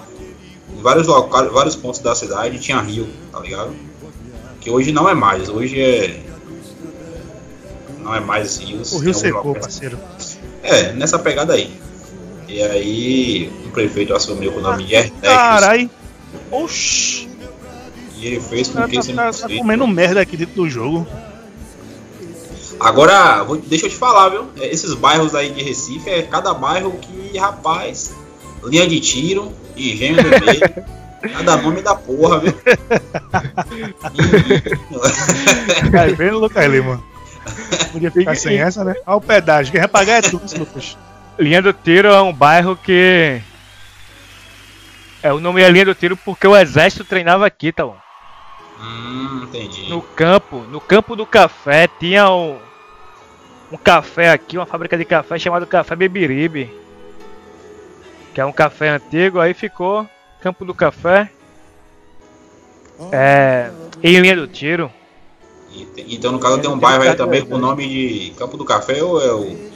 em 0.76 0.82
vários 0.82 1.06
locais, 1.06 1.50
vários 1.52 1.74
pontos 1.76 2.00
da 2.00 2.14
cidade 2.14 2.58
tinha 2.58 2.80
rio, 2.80 3.08
tá 3.32 3.40
ligado? 3.40 3.74
Que 4.60 4.70
hoje 4.70 4.92
não 4.92 5.08
é 5.08 5.14
mais, 5.14 5.48
hoje 5.48 5.80
é. 5.80 6.20
Não 8.00 8.14
é 8.14 8.20
mais 8.20 8.58
rios. 8.58 8.92
O 8.92 8.96
tem 8.96 9.04
rio 9.06 9.14
secou, 9.14 9.42
locais- 9.48 9.66
parceiro. 9.66 9.98
É, 10.62 10.92
nessa 10.92 11.18
pegada 11.18 11.54
aí. 11.54 11.72
E 12.48 12.62
aí 12.62 13.52
o 13.66 13.70
prefeito 13.70 14.14
assumiu 14.14 14.52
com 14.52 14.58
o 14.58 14.62
nome 14.62 14.84
de 14.84 14.94
Ernesto 14.94 15.20
Carai. 15.20 15.90
Oxi. 16.50 17.28
e 18.16 18.26
ele 18.26 18.40
fez 18.40 18.68
com 18.68 18.74
Tá, 18.80 18.88
que 18.88 18.98
esse 18.98 19.12
tá, 19.12 19.32
tá 19.32 19.48
comendo 19.48 19.86
merda 19.86 20.20
aqui 20.20 20.36
dentro 20.36 20.54
do 20.54 20.68
jogo. 20.70 21.06
Agora, 22.78 23.42
vou- 23.42 23.56
deixa 23.56 23.86
eu 23.86 23.90
te 23.90 23.96
falar, 23.96 24.28
viu? 24.28 24.46
É, 24.60 24.66
Esses 24.72 24.92
bairros 24.94 25.34
aí 25.34 25.50
de 25.50 25.62
Recife 25.62 26.08
é 26.10 26.22
cada 26.22 26.52
bairro 26.54 26.92
que, 27.00 27.36
rapaz, 27.38 28.14
linha 28.64 28.86
de 28.86 29.00
tiro, 29.00 29.52
engenho 29.76 30.16
do 30.16 30.28
meio, 30.28 30.60
cada 31.36 31.56
nome 31.56 31.80
da 31.82 31.94
porra, 31.94 32.38
viu? 32.40 32.52
Tá 35.90 36.06
vendo, 36.16 36.38
Lucas 36.38 36.66
Lima? 36.70 37.02
Podia 37.92 38.10
ficar 38.10 38.36
sem 38.36 38.58
essa, 38.58 38.84
né? 38.84 38.94
Olha 39.06 39.16
o 39.16 39.20
pedágio. 39.20 39.72
Quem 39.72 39.80
vai 39.80 39.88
pagar 39.88 40.18
é 40.18 40.22
tu, 40.22 40.40
Lucas. 40.58 40.96
Linha 41.38 41.60
do 41.60 41.72
Tiro 41.72 42.08
é 42.08 42.22
um 42.22 42.32
bairro 42.32 42.76
que. 42.76 43.40
É, 45.22 45.32
o 45.32 45.40
nome 45.40 45.62
é 45.62 45.68
Linha 45.70 45.84
do 45.84 45.94
Tiro 45.94 46.16
porque 46.16 46.46
o 46.46 46.56
exército 46.56 47.04
treinava 47.04 47.46
aqui, 47.46 47.72
Tauan. 47.72 47.96
hum, 48.80 49.42
entendi. 49.44 49.88
No 49.88 50.00
campo, 50.00 50.58
no 50.70 50.80
campo 50.80 51.16
do 51.16 51.26
café, 51.26 51.88
tinha 51.88 52.30
um, 52.30 52.58
um 53.72 53.76
café 53.76 54.30
aqui, 54.30 54.56
uma 54.56 54.66
fábrica 54.66 54.96
de 54.96 55.04
café 55.04 55.38
chamado 55.38 55.66
Café 55.66 55.96
Beberibe. 55.96 56.70
Que 58.34 58.40
é 58.40 58.44
um 58.44 58.52
café 58.52 58.90
antigo, 58.90 59.40
aí 59.40 59.54
ficou 59.54 60.08
Campo 60.40 60.64
do 60.64 60.74
Café. 60.74 61.30
É. 63.12 63.70
Em 64.02 64.20
linha 64.20 64.36
do 64.36 64.46
tiro. 64.46 64.90
Então, 65.96 66.32
no 66.32 66.38
caso, 66.38 66.60
tem 66.60 66.70
um 66.70 66.78
bairro 66.78 67.02
aí 67.02 67.14
também 67.14 67.44
com 67.44 67.56
o 67.56 67.58
nome 67.58 67.88
de 67.88 68.30
Campo 68.38 68.56
do 68.56 68.64
Café 68.64 69.02
ou 69.02 69.20
é 69.20 69.32
o. 69.32 69.75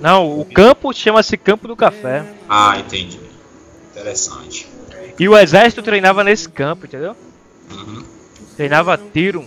Não, 0.00 0.38
o 0.40 0.44
campo 0.44 0.92
chama-se 0.92 1.36
Campo 1.36 1.66
do 1.66 1.74
Café. 1.76 2.24
Ah, 2.48 2.78
entendi. 2.78 3.18
Interessante. 3.92 4.68
E 5.18 5.28
o 5.28 5.36
exército 5.36 5.82
treinava 5.82 6.22
nesse 6.22 6.48
campo, 6.48 6.84
entendeu? 6.86 7.16
Uhum. 7.72 8.04
Treinava 8.56 8.98
tiro. 9.12 9.44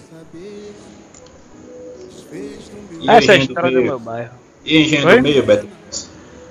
E 3.01 3.10
Essa 3.10 3.34
é 3.34 3.36
a 3.36 3.38
do 3.38 3.44
história 3.44 3.70
do 3.70 3.75
meio? 3.77 3.86
meu 3.88 4.00
bairro. 4.00 4.32
E 4.65 4.79
engenho 4.82 5.08
Oi? 5.08 5.15
do 5.18 5.22
meio, 5.22 5.44
Beto? 5.44 5.68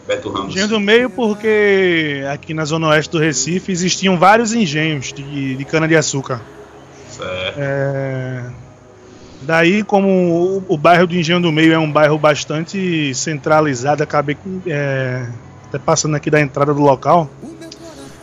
Beto 0.06 0.30
Ramos. 0.30 0.54
Engenho 0.54 0.68
do 0.68 0.80
meio 0.80 1.10
porque 1.10 2.22
aqui 2.32 2.54
na 2.54 2.64
zona 2.64 2.88
oeste 2.88 3.10
do 3.12 3.18
Recife 3.18 3.70
existiam 3.70 4.16
vários 4.16 4.54
engenhos 4.54 5.12
de, 5.12 5.56
de 5.56 5.64
cana-de-açúcar. 5.64 6.40
Certo. 7.10 7.58
É, 7.58 8.44
Daí, 9.48 9.82
como 9.82 10.06
o, 10.68 10.74
o 10.74 10.76
bairro 10.76 11.06
do 11.06 11.16
Engenho 11.16 11.40
do 11.40 11.50
Meio 11.50 11.72
é 11.72 11.78
um 11.78 11.90
bairro 11.90 12.18
bastante 12.18 13.14
centralizado, 13.14 14.02
acabei 14.02 14.36
é, 14.66 15.26
até 15.66 15.78
passando 15.78 16.14
aqui 16.16 16.28
da 16.30 16.38
entrada 16.38 16.74
do 16.74 16.82
local. 16.82 17.30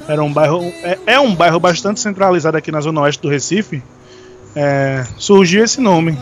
Era 0.08 0.22
um 0.24 0.32
bairro, 0.32 0.62
é, 0.84 1.00
é 1.08 1.20
um 1.20 1.34
bairro 1.34 1.60
bastante 1.60 2.00
centralizado 2.00 2.56
aqui 2.56 2.72
na 2.72 2.80
zona 2.80 3.02
oeste 3.02 3.24
do 3.24 3.28
Recife. 3.28 3.82
é, 4.56 5.04
surgiu 5.18 5.64
esse 5.64 5.82
nome, 5.82 6.16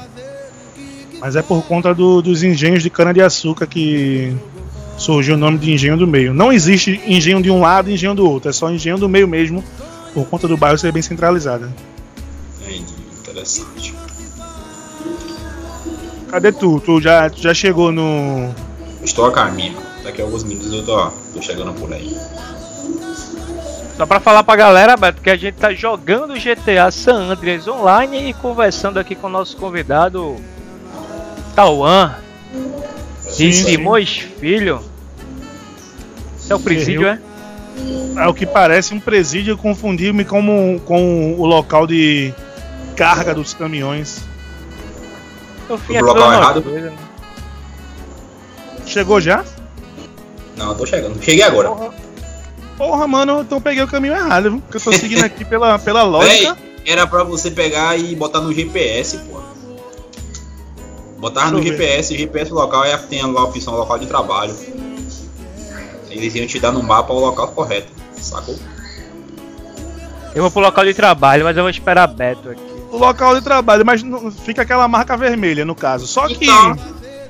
mas 1.20 1.36
é 1.36 1.42
por 1.42 1.62
conta 1.66 1.94
do- 1.94 2.22
dos 2.22 2.42
engenhos 2.42 2.82
de 2.82 2.90
cana-de-açúcar 2.90 3.68
que 3.68 4.34
surgiu 4.98 5.36
o 5.36 5.38
nome 5.38 5.58
de 5.58 5.70
Engenho 5.74 5.98
do 5.98 6.08
Meio. 6.08 6.34
Não 6.34 6.50
existe 6.52 7.02
engenho 7.06 7.42
de 7.42 7.52
um 7.52 7.60
lado 7.60 7.90
e 7.90 7.94
engenho 7.94 8.16
do 8.16 8.26
outro, 8.28 8.50
é 8.50 8.54
só 8.54 8.72
engenho 8.72 8.98
do 8.98 9.10
meio 9.10 9.28
mesmo, 9.28 9.62
por 10.14 10.26
conta 10.28 10.48
do 10.48 10.56
bairro 10.56 10.78
ser 10.78 10.94
bem 10.94 11.02
centralizado. 11.02 11.70
Entendi. 12.62 12.86
Interessante. 13.20 13.94
Cadê 16.34 16.52
tu? 16.52 16.80
Tu 16.80 17.00
já, 17.00 17.30
tu 17.30 17.40
já 17.40 17.54
chegou 17.54 17.92
no. 17.92 18.52
Estou 19.04 19.28
a 19.28 19.32
caminho. 19.32 19.78
Daqui 20.04 20.20
a 20.20 20.26
alguns 20.26 20.44
minutos 20.44 20.74
eu 20.74 20.84
tô, 20.84 21.12
tô 21.32 21.40
chegando 21.44 21.72
por 21.74 21.94
aí. 21.94 22.18
Só 23.96 24.08
pra 24.08 24.20
falar 24.20 24.44
pra 24.44 24.56
galera, 24.56 24.98
Beto, 24.98 25.22
que 25.22 25.30
a 25.30 25.36
gente 25.36 25.54
tá 25.54 25.72
jogando 25.76 26.34
GTA 26.34 26.90
San 26.90 27.32
Andreas 27.32 27.68
online 27.68 28.32
e 28.32 28.34
conversando 28.34 28.98
aqui 28.98 29.14
com 29.14 29.28
o 29.28 29.30
nosso 29.30 29.56
convidado 29.58 30.36
Tauan. 31.56 32.16
Simões 33.22 34.18
Filho. 34.40 34.82
Esse 36.40 36.52
é 36.52 36.56
o 36.56 36.60
presídio, 36.60 37.10
é? 37.10 37.20
Ao 38.18 38.34
que 38.34 38.48
parece 38.48 38.92
um 38.92 39.00
presídio, 39.00 39.56
confundiu-me 39.56 40.26
com, 40.26 40.82
com 40.84 41.36
o 41.38 41.46
local 41.46 41.86
de 41.86 42.34
carga 42.96 43.36
dos 43.36 43.54
caminhões. 43.54 44.33
No 45.74 45.80
fim 45.80 45.98
pro 45.98 46.06
local 46.06 46.34
errado? 46.34 46.62
coisa, 46.62 46.90
né? 46.92 46.98
Chegou 48.86 49.20
já? 49.20 49.44
Não, 50.56 50.70
eu 50.70 50.76
tô 50.76 50.86
chegando. 50.86 51.20
Cheguei 51.24 51.44
agora. 51.44 51.92
Porra, 52.78 53.08
mano, 53.08 53.42
então 53.42 53.58
eu 53.58 53.62
peguei 53.62 53.84
o 53.84 53.88
caminho 53.88 54.14
errado, 54.14 54.52
viu? 54.52 54.62
Porque 54.62 54.78
eu 54.78 54.82
tô 54.82 54.94
seguindo 54.94 55.24
aqui 55.24 55.44
pela, 55.44 55.78
pela 55.80 56.04
lógica. 56.04 56.54
Véi, 56.54 56.84
era 56.86 57.08
pra 57.08 57.24
você 57.24 57.50
pegar 57.50 57.98
e 57.98 58.16
botar 58.16 58.42
no 58.42 58.54
GPS, 58.54 59.18
pô. 59.18 59.42
Botar 61.18 61.50
no 61.50 61.58
ver. 61.58 61.72
GPS, 61.72 62.14
o 62.14 62.18
GPS 62.18 62.52
local 62.52 62.84
é, 62.84 62.96
tem 62.98 63.24
lá 63.24 63.42
a 63.42 63.46
opção 63.46 63.76
local 63.76 63.98
de 63.98 64.06
trabalho. 64.06 64.56
Eles 66.12 66.36
iam 66.36 66.46
te 66.46 66.60
dar 66.60 66.72
no 66.72 66.84
mapa 66.84 67.12
o 67.14 67.20
local 67.20 67.48
correto, 67.48 67.88
sacou? 68.16 68.56
Eu 70.36 70.44
vou 70.44 70.52
pro 70.52 70.62
local 70.62 70.86
de 70.86 70.94
trabalho, 70.94 71.44
mas 71.44 71.58
eu 71.58 71.64
vou 71.64 71.70
esperar 71.72 72.08
Beto 72.08 72.50
aqui. 72.50 72.73
O 72.94 72.98
local 72.98 73.36
de 73.36 73.42
trabalho, 73.42 73.86
mas 73.86 74.04
não- 74.04 74.32
fica 74.32 74.62
aquela 74.62 74.88
marca 74.88 75.18
vermelha 75.18 75.66
no 75.66 75.74
caso. 75.76 76.06
Só 76.08 76.28
que 76.28 76.44
Então, 76.46 76.78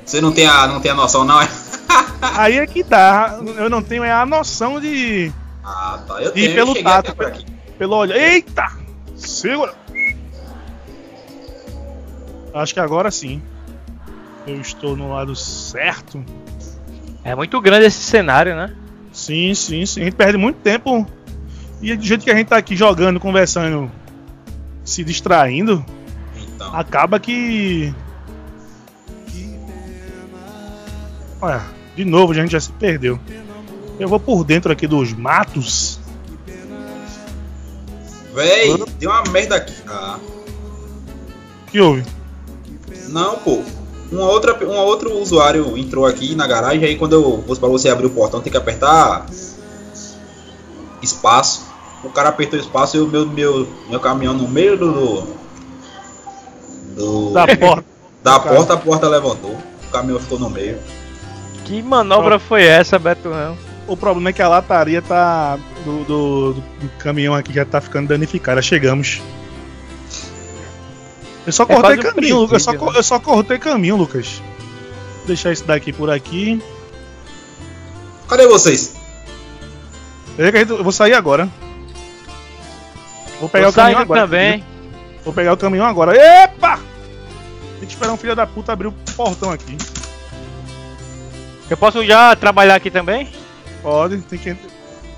você 0.05 0.19
não 0.21 0.31
tem 0.31 0.45
a, 0.45 0.67
não 0.67 0.79
tem 0.81 0.91
a 0.91 0.95
noção, 0.95 1.23
não 1.23 1.41
é? 1.41 1.47
aí 2.35 2.57
é 2.57 2.67
que 2.67 2.83
tá. 2.83 3.39
Eu 3.57 3.69
não 3.69 3.81
tenho 3.81 4.03
é 4.03 4.11
a 4.11 4.25
noção 4.25 4.79
de. 4.79 5.31
Ah, 5.63 5.99
tá. 6.07 6.21
Eu 6.21 6.29
E 6.31 6.33
tenho, 6.33 6.53
pelo 6.55 6.75
tato, 6.83 7.09
até 7.09 7.13
por 7.13 7.25
aqui. 7.25 7.45
pelo 7.77 7.95
olho. 7.95 8.13
Eita! 8.13 8.67
Segura! 9.15 9.73
Acho 12.53 12.73
que 12.73 12.79
agora 12.79 13.09
sim. 13.09 13.41
Eu 14.45 14.59
estou 14.59 14.95
no 14.95 15.11
lado 15.13 15.35
certo. 15.35 16.23
É 17.23 17.33
muito 17.33 17.59
grande 17.61 17.85
esse 17.85 18.03
cenário, 18.03 18.55
né? 18.55 18.73
Sim, 19.11 19.53
sim, 19.53 19.85
sim. 19.85 20.01
A 20.01 20.03
gente 20.05 20.15
perde 20.15 20.37
muito 20.37 20.57
tempo 20.57 21.07
E 21.81 21.95
do 21.95 22.03
jeito 22.03 22.23
que 22.23 22.31
a 22.31 22.35
gente 22.35 22.47
tá 22.47 22.57
aqui 22.57 22.75
jogando, 22.75 23.19
conversando, 23.19 23.89
se 24.83 25.03
distraindo, 25.03 25.83
Então, 26.35 26.75
acaba 26.75 27.19
que. 27.19 27.93
Olha, 31.41 31.61
de 31.95 32.05
novo 32.05 32.31
a 32.31 32.35
gente 32.35 32.51
já 32.51 32.59
se 32.59 32.71
perdeu. 32.71 33.19
Eu 33.99 34.07
vou 34.07 34.19
por 34.19 34.43
dentro 34.43 34.71
aqui 34.71 34.87
dos 34.87 35.13
matos. 35.13 35.99
véi, 38.33 38.75
deu 38.99 39.11
uma 39.11 39.23
merda 39.31 39.55
aqui. 39.57 39.73
Ah, 39.87 40.17
O 41.67 41.71
que 41.71 41.79
houve? 41.79 42.03
não, 43.09 43.37
pô. 43.37 43.61
Uma 44.11 44.25
outra, 44.29 44.55
um 44.67 44.75
outro 44.77 45.11
usuário 45.19 45.75
entrou 45.77 46.05
aqui 46.05 46.35
na 46.35 46.45
garagem, 46.45 46.83
aí 46.85 46.95
quando 46.97 47.13
eu 47.13 47.43
fosse 47.47 47.59
pra 47.59 47.67
você 47.69 47.89
abrir 47.89 48.05
o 48.05 48.09
portão, 48.11 48.41
tem 48.41 48.51
que 48.51 48.57
apertar 48.57 49.25
espaço. 51.01 51.62
O 52.03 52.09
cara 52.09 52.29
apertou 52.29 52.59
espaço 52.59 52.97
e 52.97 52.99
o 52.99 53.07
meu, 53.07 53.25
meu, 53.27 53.67
meu 53.89 53.99
caminhão 53.99 54.33
no 54.33 54.47
meio 54.47 54.77
do. 54.77 55.23
do 56.95 57.31
Da 57.31 57.47
porta. 57.57 57.85
da 58.23 58.39
porta, 58.39 58.73
a 58.73 58.77
porta 58.77 59.07
levantou. 59.07 59.51
O 59.87 59.91
caminhão 59.91 60.19
ficou 60.19 60.37
no 60.39 60.49
meio. 60.49 60.77
Que 61.65 61.81
manobra 61.81 62.39
foi 62.39 62.63
essa, 62.63 62.99
Beto? 62.99 63.29
O 63.87 63.95
problema 63.97 64.29
é 64.29 64.33
que 64.33 64.41
a 64.41 64.47
lataria 64.47 65.01
tá. 65.01 65.57
Do, 65.85 66.03
do- 66.03 66.53
do 66.53 66.89
caminhão 66.99 67.33
aqui 67.33 67.53
já 67.53 67.65
tá 67.65 67.79
ficando 67.81 68.07
danificada. 68.09 68.61
Chegamos. 68.61 69.21
Eu 71.45 71.51
só 71.51 71.63
É 71.63 71.65
cortei 71.67 71.99
um 71.99 72.01
caminho, 72.01 72.37
Lucas. 72.39 72.65
Eu 72.67 72.79
só, 72.79 72.91
eu 72.95 73.03
só 73.03 73.19
cortei 73.19 73.57
caminho, 73.59 73.97
Lucas. 73.97 74.41
Vou 75.19 75.27
deixar 75.27 75.51
isso 75.51 75.65
daqui 75.65 75.91
por 75.93 76.09
aqui. 76.09 76.61
Cadê 78.27 78.47
vocês? 78.47 78.93
Eu 80.37 80.83
vou 80.83 80.91
sair 80.91 81.13
agora. 81.13 81.49
Vou 83.43 83.49
pegar 83.49 83.65
Tô 83.65 83.71
o 83.71 83.73
caminhão 83.73 83.99
agora. 83.99 84.21
também. 84.21 84.63
Vou 85.25 85.33
pegar 85.33 85.51
o 85.51 85.57
caminhão 85.57 85.85
agora. 85.85 86.15
Epa! 86.15 86.79
Tem 87.77 87.85
que 87.85 87.93
esperar 87.93 88.13
um 88.13 88.17
filho 88.17 88.33
da 88.33 88.47
puta 88.47 88.71
abrir 88.71 88.87
o 88.87 88.93
portão 89.17 89.51
aqui. 89.51 89.77
Eu 91.69 91.75
posso 91.75 92.05
já 92.05 92.33
trabalhar 92.37 92.75
aqui 92.75 92.89
também? 92.89 93.27
Pode, 93.81 94.19
tem 94.19 94.39
que 94.39 94.55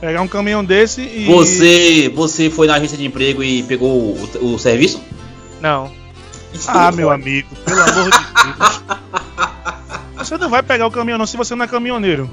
pegar 0.01 0.23
um 0.23 0.27
caminhão 0.27 0.65
desse 0.65 1.01
e. 1.01 1.25
Você, 1.25 2.11
você 2.15 2.49
foi 2.49 2.65
na 2.65 2.73
agência 2.73 2.97
de 2.97 3.05
emprego 3.05 3.43
e 3.43 3.61
pegou 3.61 3.91
o, 3.91 4.53
o 4.53 4.57
serviço? 4.57 5.03
Não. 5.61 5.91
Ah, 6.67 6.91
meu 6.91 7.11
amigo, 7.11 7.55
pelo 7.63 7.79
amor 7.79 8.09
de 8.09 8.17
Deus. 8.57 8.81
Você 10.17 10.35
não 10.39 10.49
vai 10.49 10.63
pegar 10.63 10.87
o 10.87 10.91
caminhão 10.91 11.19
não 11.19 11.27
se 11.27 11.37
você 11.37 11.53
não 11.53 11.65
é 11.65 11.67
caminhoneiro. 11.67 12.27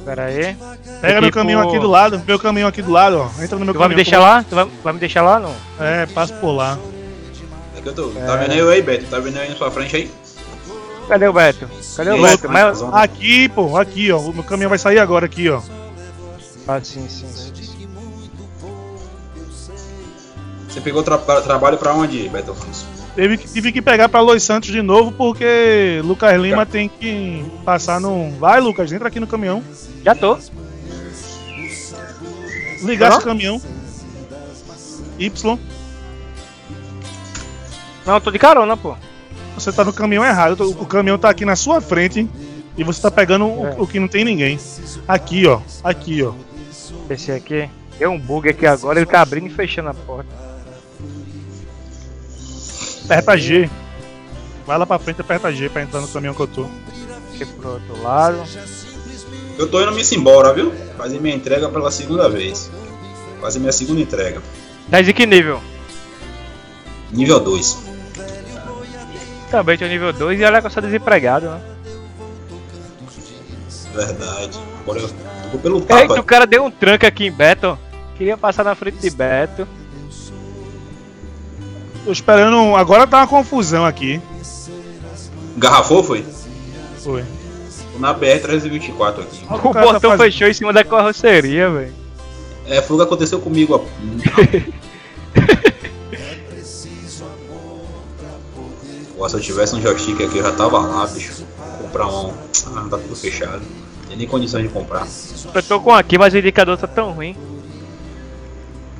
Espera 0.00 0.24
aí. 0.24 0.56
Pega 1.00 1.20
meu 1.20 1.30
caminhão 1.30 1.62
pô. 1.62 1.68
aqui 1.68 1.78
do 1.78 1.88
lado, 1.88 2.22
meu 2.26 2.38
caminhão 2.38 2.68
aqui 2.68 2.82
do 2.82 2.90
lado, 2.90 3.18
ó. 3.18 3.42
Entra 3.42 3.58
no 3.58 3.64
meu 3.64 3.74
Tu 3.74 3.78
vai 3.78 3.88
caminhão. 3.88 3.88
me 3.90 3.94
deixar 3.96 4.18
lá? 4.18 4.42
Tu 4.42 4.54
vai, 4.54 4.68
vai 4.82 4.92
me 4.94 4.98
deixar 4.98 5.22
lá, 5.22 5.38
não? 5.38 5.54
É, 5.78 6.06
passa 6.06 6.34
por 6.34 6.52
lá. 6.52 6.78
É 7.76 7.80
que 7.80 7.88
eu 7.88 7.94
tô. 7.94 8.08
Tá 8.10 8.36
vendo 8.36 8.54
eu 8.54 8.68
aí, 8.68 8.82
Beto? 8.82 9.06
Tá 9.06 9.18
vendo 9.20 9.36
eu 9.36 9.42
aí 9.42 9.50
na 9.50 9.56
sua 9.56 9.70
frente 9.70 9.94
aí? 9.96 10.10
Cadê 11.08 11.26
o 11.28 11.32
Beto? 11.32 11.68
Cadê 11.96 12.10
o 12.10 12.22
Beto? 12.22 12.48
mas- 12.48 12.80
Mas... 12.82 12.94
Aqui, 12.94 13.48
pô, 13.48 13.76
aqui, 13.76 14.10
ó. 14.12 14.18
O 14.18 14.32
meu 14.32 14.44
caminhão 14.44 14.68
vai 14.70 14.78
sair 14.78 14.98
agora 14.98 15.26
aqui, 15.26 15.48
ó. 15.50 15.60
Ah, 16.66 16.80
sim, 16.82 17.06
sim, 17.08 17.26
sim. 17.28 17.52
Você 20.68 20.80
pegou 20.80 21.02
tra 21.02 21.18
trabalho 21.18 21.76
pra 21.78 21.92
onde, 21.94 22.28
Beto? 22.28 22.54
Teve 23.14 23.36
que, 23.36 23.48
tive 23.52 23.72
que 23.72 23.82
pegar 23.82 24.08
pra 24.08 24.20
Los 24.20 24.42
Santos 24.42 24.70
de 24.70 24.80
novo 24.82 25.10
porque 25.12 26.00
Lucas 26.04 26.40
Lima 26.40 26.64
tem 26.64 26.88
que 26.88 27.44
passar 27.64 28.00
no. 28.00 28.30
Vai, 28.38 28.60
Lucas, 28.60 28.92
entra 28.92 29.08
aqui 29.08 29.18
no 29.20 29.26
caminhão. 29.26 29.62
Já 30.04 30.14
tô. 30.14 30.38
Ligar 32.82 33.12
esse 33.12 33.24
caminhão. 33.24 33.60
Y. 35.18 35.58
Não, 38.06 38.14
eu 38.14 38.20
tô 38.20 38.30
de 38.30 38.38
carona, 38.38 38.76
pô. 38.76 38.96
Você 39.54 39.70
tá 39.72 39.84
no 39.84 39.92
caminhão 39.92 40.24
errado. 40.24 40.58
O 40.80 40.86
caminhão 40.86 41.18
tá 41.18 41.28
aqui 41.28 41.44
na 41.44 41.56
sua 41.56 41.80
frente 41.80 42.26
e 42.76 42.82
você 42.84 43.02
tá 43.02 43.10
pegando 43.10 43.44
o- 43.46 43.66
É. 43.66 43.74
o, 43.76 43.86
que 43.86 44.00
não 44.00 44.08
tem 44.08 44.24
ninguém. 44.24 44.58
Aqui, 45.06 45.46
ó. 45.46 45.60
Aqui, 45.84 46.22
ó. 46.22 46.32
Esse 47.10 47.32
aqui. 47.32 47.68
Deu 47.98 48.10
um 48.12 48.18
bug 48.18 48.48
aqui 48.48 48.64
agora, 48.66 48.98
ele 48.98 49.04
tá 49.06 49.20
abrindo 49.20 49.48
e 49.48 49.50
fechando 49.50 49.90
a 49.90 49.94
porta. 49.94 50.49
Aperta 53.10 53.36
G. 53.36 53.68
Vai 54.64 54.78
lá 54.78 54.86
pra 54.86 54.96
frente 55.00 55.18
e 55.18 55.20
aperta 55.20 55.52
G 55.52 55.68
pra 55.68 55.82
entrar 55.82 56.00
no 56.00 56.06
caminhão 56.06 56.32
que 56.32 56.40
eu 56.40 56.46
tô. 56.46 56.66
Aqui 57.34 57.44
pro 57.44 57.72
outro 57.72 58.00
lado. 58.00 58.40
Eu 59.58 59.68
tô 59.68 59.82
indo 59.82 59.90
me 59.90 60.00
embora, 60.00 60.54
viu? 60.54 60.72
Fazer 60.96 61.20
minha 61.20 61.34
entrega 61.34 61.68
pela 61.68 61.90
segunda 61.90 62.28
vez. 62.28 62.70
Fazer 63.40 63.58
minha 63.58 63.72
segunda 63.72 64.00
entrega. 64.00 64.40
Tá 64.88 65.00
em 65.00 65.12
que 65.12 65.26
nível? 65.26 65.60
Nível 67.10 67.40
2. 67.40 67.78
Também 69.50 69.76
tô 69.76 69.86
nível 69.86 70.12
2 70.12 70.38
e 70.38 70.44
olha 70.44 70.60
que 70.60 70.68
eu 70.68 70.70
sou 70.70 70.80
desempregado, 70.80 71.50
né? 71.50 71.60
Verdade. 73.92 74.56
Agora 74.82 75.00
eu 75.00 75.10
tô 75.50 75.58
pelo 75.58 75.78
Eita, 75.78 76.06
tapa. 76.06 76.20
o 76.20 76.24
cara 76.24 76.46
deu 76.46 76.64
um 76.64 76.70
tranco 76.70 77.04
aqui 77.04 77.26
em 77.26 77.32
Beto. 77.32 77.76
Queria 78.16 78.36
passar 78.36 78.62
na 78.62 78.76
frente 78.76 78.98
de 78.98 79.10
Beto. 79.10 79.66
Tô 82.04 82.12
esperando. 82.12 82.74
Agora 82.76 83.06
tá 83.06 83.18
uma 83.18 83.26
confusão 83.26 83.84
aqui. 83.84 84.20
Garrafou, 85.56 86.02
foi? 86.02 86.24
Foi. 86.98 87.24
Tô 87.92 87.98
na 87.98 88.14
BR-324 88.14 89.20
aqui. 89.20 89.44
O 89.44 89.48
tá 89.48 89.58
portão 89.58 90.10
fazendo. 90.10 90.18
fechou 90.18 90.48
em 90.48 90.54
cima 90.54 90.72
da 90.72 90.84
carroceria, 90.84 91.70
velho. 91.70 91.92
É, 92.66 92.80
foi 92.80 92.96
o 92.96 92.98
que 93.00 93.04
aconteceu 93.04 93.40
comigo. 93.40 93.74
ó. 93.74 93.80
Pô, 99.16 99.28
se 99.28 99.36
eu 99.36 99.40
tivesse 99.40 99.76
um 99.76 99.82
joystick 99.82 100.18
aqui, 100.22 100.38
eu 100.38 100.42
já 100.42 100.52
tava 100.52 100.78
lá, 100.78 101.06
bicho. 101.06 101.44
Comprar 101.82 102.06
um. 102.06 102.32
Ah, 102.74 102.86
tá 102.88 102.96
tudo 102.96 103.14
fechado. 103.14 103.60
Não 103.60 104.08
tem 104.08 104.16
nem 104.16 104.26
condição 104.26 104.62
de 104.62 104.68
comprar. 104.68 105.06
Eu 105.54 105.62
tô 105.62 105.78
com 105.78 105.94
aqui, 105.94 106.16
mas 106.16 106.32
o 106.32 106.38
indicador 106.38 106.78
tá 106.78 106.86
tão 106.86 107.12
ruim. 107.12 107.36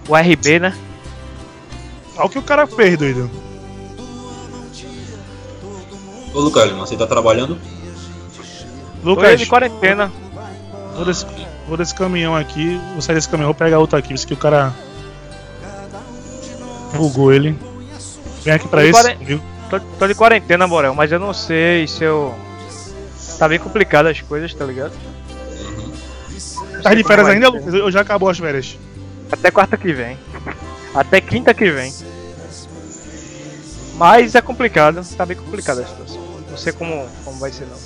O 0.07 0.15
RB, 0.15 0.59
né? 0.59 0.77
Olha 2.21 2.27
o 2.27 2.31
que 2.31 2.39
o 2.39 2.43
cara 2.43 2.67
fez, 2.67 2.99
doido. 2.99 3.31
Ô, 6.35 6.41
Lucas 6.41 6.71
você 6.73 6.97
tá 6.97 7.07
trabalhando? 7.07 7.59
Tô 9.03 9.11
Lucas, 9.11 9.39
de 9.41 9.47
quarentena. 9.47 10.13
vou 10.95 11.05
desse, 11.05 11.27
vou 11.67 11.77
desse 11.77 11.95
caminhão 11.95 12.37
aqui. 12.37 12.79
Vou 12.93 13.01
sair 13.03 13.15
desse 13.17 13.29
caminhão, 13.29 13.49
vou 13.49 13.55
pegar 13.55 13.79
outro 13.79 13.99
aqui. 13.99 14.15
Isso 14.15 14.27
que 14.27 14.35
o 14.35 14.37
cara. 14.37 14.73
Bugou 16.95 17.33
ele. 17.33 17.59
Vem 18.45 18.55
aqui 18.55 18.69
pra 18.69 18.83
quaren- 18.91 19.17
viu? 19.25 19.41
Tô, 19.69 19.81
tô 19.81 20.07
de 20.07 20.15
quarentena, 20.15 20.67
Borel, 20.67 20.95
mas 20.95 21.11
eu 21.11 21.19
não 21.19 21.33
sei 21.33 21.87
se 21.87 22.05
eu. 22.05 22.35
Tá 23.39 23.49
bem 23.49 23.59
complicado 23.59 24.07
as 24.07 24.21
coisas, 24.21 24.53
tá 24.53 24.65
ligado? 24.67 24.93
Tá 26.83 26.95
de 26.95 27.05
férias 27.05 27.29
ainda. 27.29 27.49
Lucas? 27.49 27.73
Eu 27.75 27.91
já 27.91 28.01
acabou 28.03 28.29
as 28.29 28.39
férias. 28.39 28.77
Até 29.33 29.51
quarta 29.51 29.77
que 29.77 29.93
vem. 29.93 30.19
Até 30.95 31.21
quinta 31.21 31.55
que 31.55 31.71
vem. 31.71 31.93
Mas 34.01 34.35
é 34.35 34.41
complicado, 34.41 35.07
tá 35.15 35.27
bem 35.27 35.37
complicada 35.37 35.83
a 35.83 35.87
situação. 35.87 36.23
Não 36.49 36.57
sei 36.57 36.73
como, 36.73 37.07
como 37.23 37.39
vai 37.39 37.53
ser 37.53 37.67
não. 37.67 37.77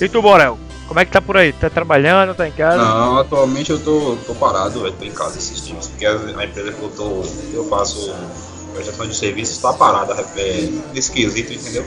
E 0.00 0.08
tu, 0.08 0.22
Borel? 0.22 0.58
Como 0.88 0.98
é 0.98 1.04
que 1.04 1.12
tá 1.12 1.20
por 1.20 1.36
aí? 1.36 1.52
Tá 1.52 1.68
trabalhando, 1.68 2.34
tá 2.34 2.48
em 2.48 2.52
casa? 2.52 2.78
Não, 2.78 3.18
atualmente 3.18 3.70
eu 3.70 3.78
tô, 3.78 4.16
tô 4.26 4.34
parado, 4.34 4.86
eu 4.86 4.90
tô 4.90 5.04
em 5.04 5.10
casa 5.10 5.36
esses 5.36 5.66
dias. 5.66 5.88
Porque 5.88 6.06
a, 6.06 6.14
empresa 6.42 6.72
que 6.72 6.82
eu 6.82 6.88
tô. 6.88 7.22
eu 7.52 7.68
faço 7.68 8.10
prestação 8.72 9.06
de 9.06 9.14
serviços 9.14 9.58
tá 9.58 9.74
parada, 9.74 10.14
é, 10.36 10.70
esquisito, 10.94 11.52
entendeu? 11.52 11.84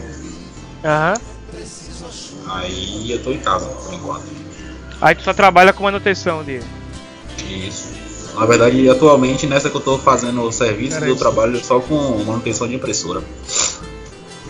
Aham. 0.86 1.16
Aí 2.52 3.12
eu 3.12 3.24
tô 3.24 3.32
em 3.32 3.40
casa 3.40 3.66
por 3.66 3.96
enquanto. 3.96 4.26
Aí 5.02 5.16
tu 5.16 5.24
só 5.24 5.34
trabalha 5.34 5.74
com 5.74 5.82
manutenção 5.82 6.44
de. 6.44 6.62
Isso. 7.50 7.93
Na 8.36 8.46
verdade, 8.46 8.90
atualmente 8.90 9.46
nessa 9.46 9.70
que 9.70 9.76
eu 9.76 9.82
tô 9.82 9.98
fazendo 9.98 10.42
o 10.42 10.52
serviço, 10.52 11.04
eu 11.04 11.16
trabalho 11.16 11.64
só 11.64 11.80
com 11.80 12.24
manutenção 12.24 12.68
de 12.68 12.76
impressora. 12.76 13.22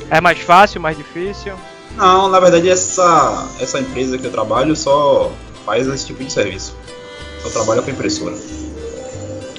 É 0.09 0.21
mais 0.21 0.39
fácil, 0.39 0.79
mais 0.79 0.97
difícil? 0.97 1.53
Não, 1.95 2.29
na 2.29 2.39
verdade 2.39 2.69
essa, 2.69 3.47
essa 3.59 3.79
empresa 3.79 4.17
que 4.17 4.25
eu 4.25 4.31
trabalho 4.31 4.75
só 4.75 5.31
faz 5.65 5.87
esse 5.87 6.07
tipo 6.07 6.23
de 6.23 6.31
serviço. 6.31 6.75
Só 7.41 7.49
trabalha 7.49 7.81
com 7.81 7.91
impressora. 7.91 8.35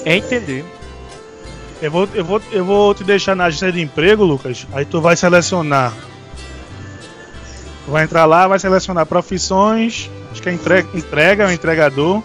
Entendi. 0.06 0.64
Eu 1.82 1.90
vou, 1.90 2.08
eu, 2.14 2.24
vou, 2.24 2.40
eu 2.50 2.64
vou 2.64 2.94
te 2.94 3.04
deixar 3.04 3.34
na 3.34 3.44
agência 3.44 3.70
de 3.70 3.80
emprego, 3.80 4.24
Lucas. 4.24 4.66
Aí 4.72 4.84
tu 4.84 5.00
vai 5.00 5.16
selecionar. 5.16 5.92
Tu 7.84 7.90
vai 7.90 8.04
entrar 8.04 8.24
lá, 8.24 8.48
vai 8.48 8.58
selecionar 8.58 9.04
profissões. 9.04 10.10
Acho 10.32 10.42
que 10.42 10.48
é 10.48 10.52
entrega, 10.52 10.88
entrega 10.94 11.44
ou 11.44 11.52
entregador. 11.52 12.22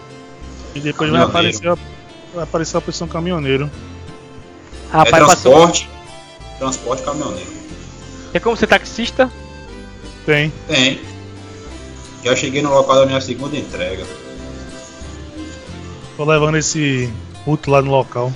E 0.74 0.80
depois 0.80 1.10
vai 1.10 1.22
aparecer, 1.22 1.68
a, 1.68 1.74
vai 2.34 2.44
aparecer 2.44 2.76
a 2.76 2.78
opção 2.78 3.08
caminhoneiro. 3.08 3.70
é 4.92 4.96
Rapaz, 4.96 5.26
passou. 5.26 5.52
transporte, 5.52 5.90
transporte 6.58 7.02
caminhoneiro. 7.02 7.50
Tem 8.32 8.40
como 8.40 8.56
ser 8.56 8.66
taxista? 8.66 9.30
Tem. 10.24 10.52
Tem. 10.68 11.00
Já 12.22 12.36
cheguei 12.36 12.62
no 12.62 12.70
local 12.70 12.96
da 12.96 13.06
minha 13.06 13.20
segunda 13.20 13.56
entrega. 13.56 14.04
Tô 16.16 16.24
levando 16.24 16.56
esse 16.56 17.10
puto 17.44 17.70
lá 17.70 17.80
no 17.80 17.90
local. 17.90 18.32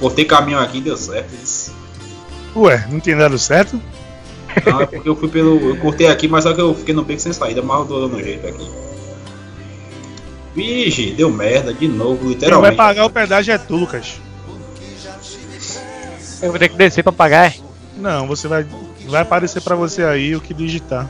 Cortei 0.00 0.24
caminhão 0.24 0.60
aqui, 0.60 0.80
deu 0.80 0.96
certo. 0.96 1.32
Isso. 1.34 1.72
Ué, 2.56 2.86
não 2.90 2.98
tem 2.98 3.16
dado 3.16 3.38
certo? 3.38 3.80
Não, 4.66 4.80
é 4.80 4.86
porque 4.86 5.08
eu 5.08 5.14
fui 5.14 5.28
pelo. 5.28 5.70
Eu 5.70 5.76
cortei 5.76 6.08
aqui, 6.08 6.26
mas 6.26 6.44
só 6.44 6.52
que 6.52 6.60
eu 6.60 6.74
fiquei 6.74 6.94
no 6.94 7.04
beco 7.04 7.20
sem 7.20 7.32
saída, 7.32 7.62
mas 7.62 7.80
eu 7.80 7.86
tô 7.86 8.08
dando 8.08 8.22
jeito 8.22 8.46
aqui. 8.46 8.68
Vixe, 10.54 11.12
deu 11.12 11.30
merda 11.30 11.72
de 11.72 11.86
novo, 11.86 12.16
Quem 12.16 12.24
vai 12.26 12.34
literalmente. 12.34 12.76
pagar 12.76 13.04
o 13.04 13.10
pedágio 13.10 13.54
é 13.54 13.58
tu, 13.58 13.76
Lucas. 13.76 14.20
Eu 16.42 16.50
vou 16.50 16.58
ter 16.58 16.68
que 16.68 16.76
descer 16.76 17.02
pra 17.02 17.12
pagar. 17.12 17.46
é? 17.50 17.54
Não, 17.96 18.26
você 18.26 18.48
vai. 18.48 18.66
Vai 19.06 19.22
aparecer 19.22 19.60
pra 19.60 19.74
você 19.76 20.02
aí 20.04 20.34
o 20.34 20.40
que 20.40 20.54
digitar. 20.54 21.08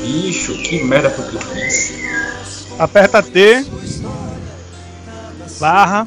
Bicho, 0.00 0.54
que 0.62 0.84
merda 0.84 1.10
foi 1.10 1.24
que 1.28 1.34
eu 1.36 1.40
fiz. 1.40 2.66
Aperta 2.78 3.22
T. 3.22 3.64
Barra. 5.58 6.06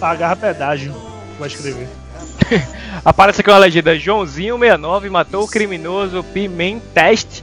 Pagar 0.00 0.36
pedágio. 0.36 0.94
Vai 1.38 1.48
escrever. 1.48 1.88
Aparece 3.04 3.40
aqui 3.40 3.50
uma 3.50 3.58
legenda: 3.58 3.98
Joãozinho 3.98 4.58
69 4.58 5.10
matou 5.10 5.44
o 5.44 5.48
criminoso 5.48 6.22
Pimentest 6.32 7.35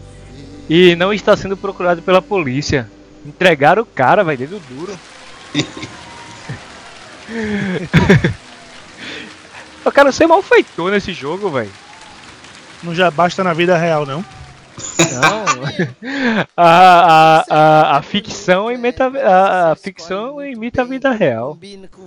e 0.70 0.96
não 0.96 1.14
está 1.14 1.36
sendo 1.36 1.58
procurado 1.58 2.02
pela 2.02 2.22
polícia. 2.22 2.90
Entregaram 3.26 3.84
o 3.84 3.86
cara, 3.86 4.24
vai 4.24 4.38
dedo 4.38 4.62
duro. 4.70 4.98
Eu 9.86 9.92
quero 9.92 10.14
ser 10.14 10.28
malfeitor 10.28 10.92
nesse 10.92 11.12
jogo, 11.14 11.50
velho. 11.50 11.72
Não 12.82 12.96
já 12.96 13.12
basta 13.12 13.44
na 13.44 13.54
vida 13.54 13.78
real, 13.78 14.06
não. 14.06 14.24
Não. 15.14 15.44
a, 16.58 16.68
a, 16.68 17.46
a, 17.50 17.98
a 17.98 18.02
ficção 18.02 18.72
imita 18.72 19.06
a, 19.06 19.72
a 19.72 19.76
ficção 19.76 20.44
imita 20.44 20.82
a 20.82 20.86
vida 20.86 21.12
real. 21.12 21.58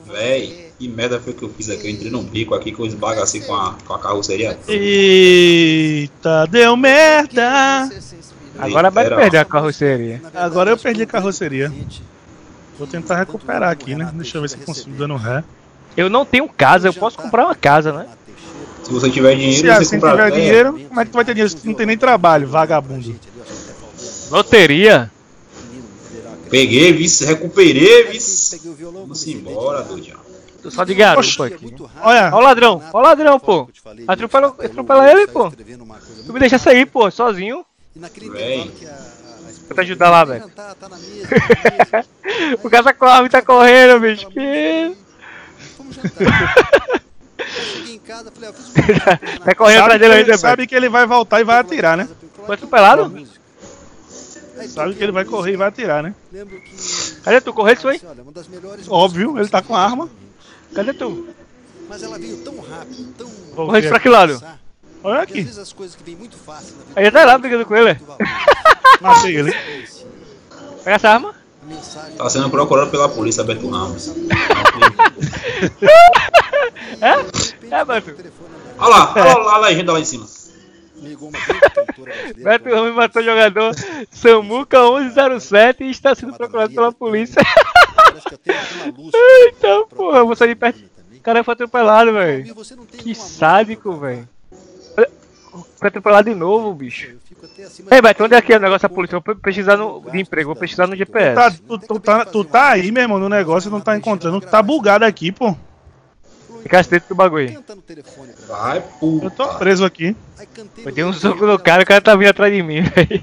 Véi, 0.07 0.73
que 0.79 0.88
merda 0.88 1.21
foi 1.21 1.33
que 1.33 1.45
eu 1.45 1.51
fiz 1.51 1.71
aqui? 1.71 1.87
Eu 1.87 1.90
entrei 1.92 2.11
num 2.11 2.25
bico 2.25 2.55
aqui 2.55 2.73
que 2.73 2.81
eu 2.81 2.87
esbagacei 2.87 3.40
com 3.42 3.55
a, 3.55 3.77
com 3.85 3.95
a 3.95 3.99
carroceria. 3.99 4.59
Eita, 4.69 6.47
deu 6.47 6.77
merda! 6.77 7.88
Agora 8.59 8.90
vai 8.90 9.09
perder 9.09 9.38
a 9.38 9.45
carroceria. 9.45 10.23
Agora 10.35 10.71
eu 10.71 10.79
perdi 10.79 11.03
a 11.03 11.07
carroceria. 11.07 11.73
Vou 12.79 12.87
tentar 12.87 13.16
recuperar 13.16 13.71
aqui, 13.71 13.95
né? 13.95 14.11
Deixa 14.14 14.37
eu 14.38 14.42
ver 14.42 14.49
se 14.49 14.57
eu 14.57 14.64
consigo 14.64 14.97
dando 14.97 15.16
ré. 15.16 15.42
Eu 15.97 16.11
não 16.11 16.27
tenho 16.27 16.49
casa, 16.49 16.88
eu 16.88 16.95
posso 16.95 17.16
comprar 17.16 17.45
uma 17.47 17.55
casa, 17.55 17.92
né? 17.92 18.07
Se 18.83 18.92
você 18.92 19.11
tiver 19.11 19.31
Se 19.33 19.37
dinheiro, 19.37 19.62
você 19.62 19.71
assim 19.71 19.99
compra 19.99 20.11
tiver 20.11 20.29
é, 20.29 20.31
dinheiro, 20.31 20.81
como 20.88 21.01
é 21.01 21.05
que 21.05 21.11
tu 21.11 21.14
vai 21.14 21.25
ter 21.25 21.33
dinheiro 21.35 21.51
se 21.51 21.57
tu 21.57 21.66
não 21.66 21.75
tem 21.75 21.87
nem 21.87 21.99
trabalho, 21.99 22.47
vagabundo? 22.47 23.19
Loteria. 24.31 25.11
Peguei, 26.51 26.92
vice, 26.92 27.25
recuperei, 27.25 28.05
vice. 28.05 28.61
Vamos 28.81 29.27
embora. 29.27 29.83
Dudião. 29.83 30.19
Tô 30.62 30.71
só 30.71 30.85
de 30.85 30.95
garupa 30.95 31.45
É 31.45 31.47
aqui. 31.47 31.64
rápido. 31.64 31.90
Olha, 32.03 32.31
Ó 32.33 32.38
o 32.38 32.40
ladrão, 32.42 32.83
ó 32.92 32.99
o 32.99 33.03
ladrão, 33.03 33.40
pô. 33.40 33.69
Atropela, 34.07 34.55
atropela 34.59 35.11
ele, 35.11 35.27
pô. 35.27 35.51
Tu 35.51 36.33
me 36.33 36.40
deixa 36.40 36.59
sair, 36.59 36.87
pô, 36.87 37.11
sozinho. 37.11 37.64
Véi. 38.32 38.70
Vou 39.68 39.74
te 39.74 39.80
ajudar 39.80 40.11
lá, 40.11 40.24
velho. 40.24 40.48
Tá, 40.50 40.74
tá 40.74 40.88
na 40.88 40.96
mesa, 40.96 41.28
tá 41.28 41.38
na 41.90 42.00
mesa. 42.00 42.09
O 42.62 42.68
cara 42.68 42.92
corre, 42.92 43.28
tá 43.30 43.40
correndo, 43.40 43.98
bicho. 43.98 44.28
Que... 44.28 44.94
Vamos 45.78 45.94
jantar. 45.94 47.00
Cheguei 47.48 47.94
em 47.94 47.98
casa, 47.98 48.30
falei, 48.30 48.50
ah, 48.50 48.52
fiz 48.52 48.68
uma 48.68 49.44
Tá 49.44 49.54
correndo 49.54 49.80
atrás 49.80 49.92
que, 49.92 49.98
dele 49.98 50.04
ele, 50.04 50.14
ainda, 50.14 50.26
velho. 50.26 50.38
sabe 50.38 50.66
que 50.66 50.74
ele 50.74 50.88
vai 50.88 51.06
voltar 51.06 51.40
e 51.40 51.44
vai 51.44 51.59
atirar, 51.59 51.96
né? 51.96 52.09
Foi 52.44 52.54
atropelado? 52.54 53.26
Sabe 54.68 54.94
que 54.94 55.02
ele 55.02 55.12
vai 55.12 55.24
correr 55.24 55.52
e 55.52 55.56
vai 55.56 55.68
atirar, 55.68 56.02
né? 56.02 56.14
Lembro 56.32 56.61
que. 56.61 57.20
Cadê 57.22 57.40
tu? 57.40 57.52
Correu 57.52 57.74
isso 57.74 57.88
aí? 57.88 58.00
Olha, 58.06 58.22
uma 58.22 58.32
das 58.32 58.48
melhores 58.48 58.87
Óbvio, 58.88 59.38
ele 59.38 59.48
tá 59.48 59.62
com 59.62 59.74
a 59.74 59.82
arma. 59.82 60.09
Cadê 60.74 60.92
tu? 60.92 61.28
Mas 61.88 62.02
ela 62.02 62.18
veio 62.18 62.38
tão 62.38 62.59
rápido, 62.61 63.14
tão. 63.16 63.80
Pra 63.88 64.00
que 64.00 64.09
lado? 64.09 64.42
Olha 65.07 65.19
às 65.19 65.23
aqui, 65.23 65.42
vezes 65.42 65.59
as 65.59 65.73
coisas 65.73 65.95
que 65.95 66.03
vêm 66.03 66.16
muito 66.16 66.37
fácil 66.37 66.77
na 66.79 66.83
vida. 66.83 66.92
Aí 66.97 67.05
já 67.05 67.12
tá 67.12 67.25
lá 67.25 67.38
brigando 67.38 67.64
com 67.64 67.77
ele. 67.77 67.97
matei 69.01 69.37
ele. 69.38 69.53
Pega 70.83 70.97
essa 70.97 71.11
arma. 71.11 71.33
Tá 72.16 72.29
sendo 72.29 72.51
procurado 72.51 72.90
pela 72.90 73.09
polícia, 73.09 73.45
Beto 73.45 73.69
Ramos. 73.69 74.12
É, 77.01 77.85
mano. 77.85 78.03
Olha 78.79 78.88
lá, 78.88 79.12
olha 79.16 79.38
lá 79.38 79.55
a 79.55 79.59
legenda 79.59 79.92
lá 79.92 80.01
em 80.01 80.05
cima. 80.05 80.27
Beto 82.37 82.69
Ramos 82.69 82.95
matou 82.97 83.23
o 83.23 83.25
jogador 83.25 83.75
Samuca 84.11 84.79
1107 84.90 85.85
e 85.85 85.90
está 85.90 86.16
sendo 86.16 86.35
procurado 86.35 86.75
pela 86.75 86.90
polícia. 86.90 87.40
Então, 89.49 89.87
porra, 89.88 90.19
eu 90.19 90.27
vou 90.27 90.37
sair 90.37 90.55
perto. 90.55 90.83
O 91.14 91.21
cara 91.21 91.45
foi 91.45 91.55
atropelado, 91.55 92.12
velho. 92.12 92.55
Que 92.99 93.14
sádico, 93.14 93.97
velho. 93.97 94.29
Foi 95.79 95.88
atropelado 95.88 96.29
de 96.29 96.35
novo, 96.37 96.75
bicho. 96.75 97.14
Ei, 97.90 98.03
Beto, 98.03 98.25
onde 98.25 98.35
é 98.35 98.42
que 98.42 98.53
é 98.53 98.57
o 98.57 98.61
negócio 98.61 98.88
da 98.88 98.95
polícia? 98.95 99.16
Eu 99.16 99.23
vou 99.25 99.37
pesquisar 99.37 99.77
no, 99.77 100.01
de 100.11 100.21
emprego, 100.21 100.49
vou 100.49 100.57
pesquisar 100.57 100.87
no 100.87 100.92
Tá, 100.92 100.97
GPS. 100.97 101.61
tu, 101.62 101.79
tu 101.79 102.01
tá, 102.01 102.25
tu 102.25 102.45
tá 102.45 102.69
aí, 102.71 102.90
meu 102.90 103.03
irmão, 103.03 103.19
no 103.19 103.29
negócio 103.29 103.69
e 103.69 103.73
não 103.73 103.81
tá 103.81 103.97
encontrando. 103.97 104.40
Tá 104.40 104.62
bugado 104.62 105.05
aqui, 105.05 105.31
pô. 105.33 105.57
Ficasse 106.62 106.90
dentro 106.90 107.09
do 107.11 107.14
bagulho. 107.14 107.62
Pra. 107.62 107.77
Vai, 108.49 108.83
Eu 109.23 109.31
tô 109.31 109.47
preso 109.55 109.85
aqui. 109.85 110.16
Eu 110.85 110.92
dei 110.92 111.05
um 111.05 111.12
soco 111.12 111.47
no 111.47 111.59
cara, 111.59 111.83
o 111.83 111.87
cara 111.87 112.01
tá 112.01 112.16
vindo 112.16 112.29
atrás 112.29 112.53
de 112.53 112.62
mim, 112.62 112.81
velho. 112.83 113.23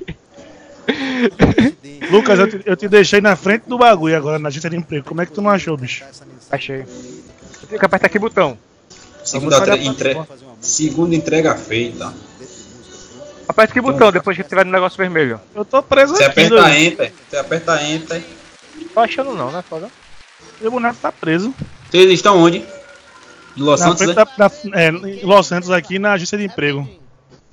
Lucas, 2.12 2.40
eu 2.40 2.48
te, 2.50 2.62
eu 2.66 2.76
te 2.76 2.88
deixei 2.88 3.22
na 3.22 3.36
frente 3.36 3.64
do 3.68 3.78
bagulho 3.78 4.16
agora, 4.16 4.40
na 4.40 4.50
agência 4.50 4.70
de 4.70 4.76
emprego. 4.78 5.06
Como 5.06 5.22
é 5.22 5.26
que 5.26 5.32
tu 5.32 5.42
não 5.42 5.50
achou, 5.50 5.76
bicho? 5.78 6.04
Achei. 6.52 6.82
Eu 6.82 7.68
tenho 7.68 7.80
que 7.80 7.86
apertar 7.86 8.08
aqui 8.08 8.18
o 8.18 8.22
botão. 8.22 8.58
Segunda, 9.24 9.62
tre- 9.62 9.86
entre... 9.86 10.18
Segunda 10.62 11.16
entrega 11.16 11.56
feita. 11.56 12.14
Aperta 13.48 13.80
o 13.80 13.84
botão 13.84 14.12
depois 14.12 14.38
que 14.38 14.44
tiver 14.44 14.66
no 14.66 14.72
negócio 14.72 14.98
vermelho. 14.98 15.40
Eu 15.54 15.66
tô 15.66 15.82
preso 15.84 16.16
Você 16.16 16.24
aqui, 16.24 16.42
aperta 16.42 16.56
doido. 16.56 16.76
Enter, 16.76 17.14
você 17.30 17.38
aperta 17.38 17.84
Enter. 17.84 18.24
Tô 18.94 19.00
achando 19.00 19.34
não, 19.36 19.52
né, 19.52 19.64
foda? 19.68 19.90
Meu 20.62 20.72
boneco 20.72 20.98
tá 21.02 21.12
preso. 21.12 21.54
Vocês 21.92 22.10
estão 22.12 22.38
onde? 22.42 22.64
Em 23.56 23.62
Los 23.62 23.80
Na 23.82 23.88
Santos, 23.88 24.04
frente 24.04 24.18
né? 24.18 24.26
da, 24.38 24.48
da- 24.48 24.80
é, 24.82 24.88
em 24.90 25.26
Los 25.26 25.46
Santos, 25.48 25.70
aqui 25.70 26.00
na 26.00 26.14
agência 26.14 26.38
de 26.38 26.46
emprego. 26.46 26.88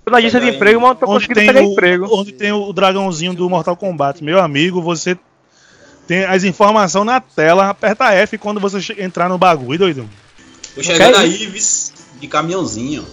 Tô 0.04 0.10
na 0.12 0.18
agência 0.18 0.40
de 0.40 0.48
emprego, 0.50 0.80
mas 0.80 0.90
não 0.90 0.96
tô 0.96 1.06
Onde 1.06 1.26
conseguindo 1.28 1.40
tem, 1.40 1.46
pegar 1.48 1.66
o, 1.66 1.72
emprego. 1.72 2.08
onde 2.10 2.32
tem 2.32 2.52
o 2.52 2.72
dragãozinho 2.72 3.34
do 3.34 3.50
Mortal 3.50 3.76
Kombat. 3.76 4.22
Meu 4.24 4.40
amigo, 4.40 4.80
você 4.80 5.18
tem 6.06 6.24
as 6.24 6.44
informações 6.44 7.04
na 7.04 7.20
tela. 7.20 7.68
Aperta 7.68 8.12
F 8.14 8.38
quando 8.38 8.60
você 8.60 8.78
entrar 8.98 9.28
no 9.28 9.36
bagulho, 9.36 9.78
doido. 9.78 10.08
Tô 10.80 10.84
chegando 10.84 11.16
aí, 11.18 11.42
Ives, 11.42 11.92
de 12.18 12.26
caminhãozinho. 12.26 13.04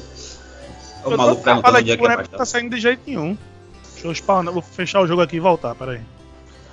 O 1.03 1.11
Eu 1.11 1.17
maluco 1.17 1.43
perguntando 1.43 1.77
onde 1.77 1.91
é 1.91 1.97
que 1.97 2.05
é 2.05 2.17
não 2.17 2.23
tá 2.23 2.45
saindo 2.45 2.73
de 2.73 2.81
jeito 2.81 3.01
nenhum. 3.05 3.37
Deixa 3.93 4.07
eu 4.07 4.11
spawnar, 4.11 4.53
vou 4.53 4.61
fechar 4.61 5.01
o 5.01 5.07
jogo 5.07 5.21
aqui 5.21 5.35
e 5.35 5.39
voltar, 5.41 5.75
peraí. 5.75 5.99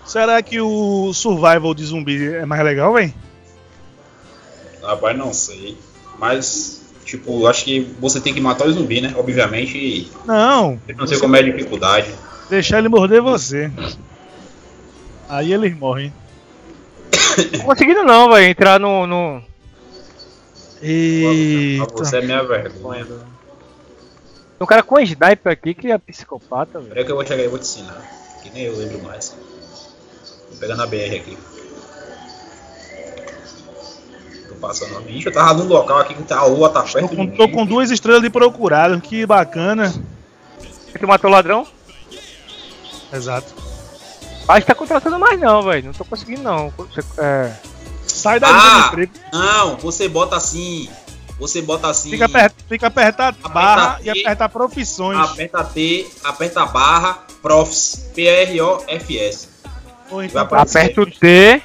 Será 0.07 0.40
que 0.40 0.61
o 0.61 1.12
Survival 1.12 1.74
de 1.74 1.85
zumbi 1.85 2.35
é 2.35 2.46
mais 2.46 2.62
legal, 2.62 2.92
véi? 2.92 3.12
Rapaz, 4.83 5.16
não 5.18 5.33
sei. 5.33 5.76
Mas, 6.16 6.83
tipo, 7.04 7.46
acho 7.48 7.64
que 7.64 7.80
você 7.98 8.20
tem 8.20 8.33
que 8.33 8.40
matar 8.40 8.68
o 8.68 8.72
zumbi, 8.72 9.00
né? 9.00 9.12
Obviamente. 9.16 9.76
e 9.76 10.12
Não, 10.24 10.78
Eu 10.87 10.96
não 10.96 11.07
sei 11.07 11.18
como 11.18 11.35
é 11.35 11.40
a 11.40 11.42
dificuldade. 11.42 12.14
deixar 12.48 12.78
ele 12.78 12.88
morder 12.88 13.20
você. 13.20 13.68
Aí 15.28 15.52
eles 15.52 15.76
morrem. 15.76 16.12
Não 17.52 17.64
conseguindo 17.64 18.04
não, 18.04 18.30
velho, 18.30 18.46
entrar 18.46 18.78
no, 18.78 19.07
no... 19.07 19.42
Eita. 20.80 21.94
Você 21.94 22.18
é 22.18 22.22
minha 22.22 22.42
vergonha. 22.42 23.04
Tem 23.04 23.16
um 24.60 24.66
cara 24.66 24.82
com 24.82 25.00
sniper 25.00 25.52
aqui 25.52 25.74
que 25.74 25.90
é 25.90 25.98
psicopata, 25.98 26.78
velho. 26.78 26.88
Peraí 26.90 27.04
que 27.04 27.10
eu 27.10 27.16
vou 27.16 27.26
chegar 27.26 27.42
e 27.42 27.48
vou 27.48 27.58
te 27.58 27.62
ensinar. 27.62 28.02
Que 28.42 28.50
nem 28.50 28.64
eu 28.64 28.76
lembro 28.76 29.02
mais. 29.02 29.37
Tô 30.50 30.56
pegando 30.58 30.82
a 30.82 30.87
BR 30.87 31.16
aqui. 31.16 31.38
Tô 34.48 34.54
passando. 34.56 35.00
Bicho, 35.02 35.28
eu 35.28 35.32
tava 35.32 35.54
num 35.54 35.66
local 35.66 35.98
aqui 35.98 36.14
que 36.14 36.22
tá 36.22 36.38
a 36.38 36.46
lua 36.46 36.70
tá 36.70 36.82
Tô 36.82 36.92
perto 36.92 37.16
com, 37.16 37.26
de 37.26 37.37
tô 37.37 37.48
com 37.48 37.66
duas 37.66 37.90
estrelas 37.90 38.22
de 38.22 38.30
procurado, 38.30 39.00
que 39.00 39.26
bacana. 39.26 39.92
Tu 40.98 41.06
matou 41.08 41.28
o 41.28 41.32
ladrão? 41.32 41.66
Exato. 43.12 43.52
Acho 44.46 44.60
que 44.60 44.66
tá 44.66 44.74
contratando 44.74 45.18
mais 45.18 45.40
não, 45.40 45.62
velho. 45.62 45.87
Não 45.87 45.92
tô 45.92 46.04
conseguindo 46.04 46.42
não. 46.42 46.72
É... 47.18 47.52
Sai 48.24 48.40
da 48.40 48.48
Ah! 48.48 48.52
linha 48.52 48.80
de 48.80 48.87
emprego. 48.88 49.12
Não, 49.34 49.76
você 49.76 50.08
bota 50.08 50.34
assim. 50.37 50.88
Você 51.38 51.60
bota 51.60 51.88
assim. 51.88 52.08
Fica, 52.10 52.24
aper, 52.24 52.52
fica 52.66 52.87
apertar 52.87 53.32
barra 53.32 53.96
T. 53.98 54.04
e 54.04 54.10
apertar 54.10 54.48
profissões. 54.48 55.18
Aperta 55.18 55.62
T, 55.64 56.06
aperta 56.24 56.64
barra, 56.64 57.18
profs. 57.42 58.08
P-R-O-F-S. 58.14 59.48
Então 60.06 60.28
vai 60.28 60.42
aparecer. 60.42 60.78
Aperta 60.78 61.00
o 61.02 61.06
T 61.10 61.62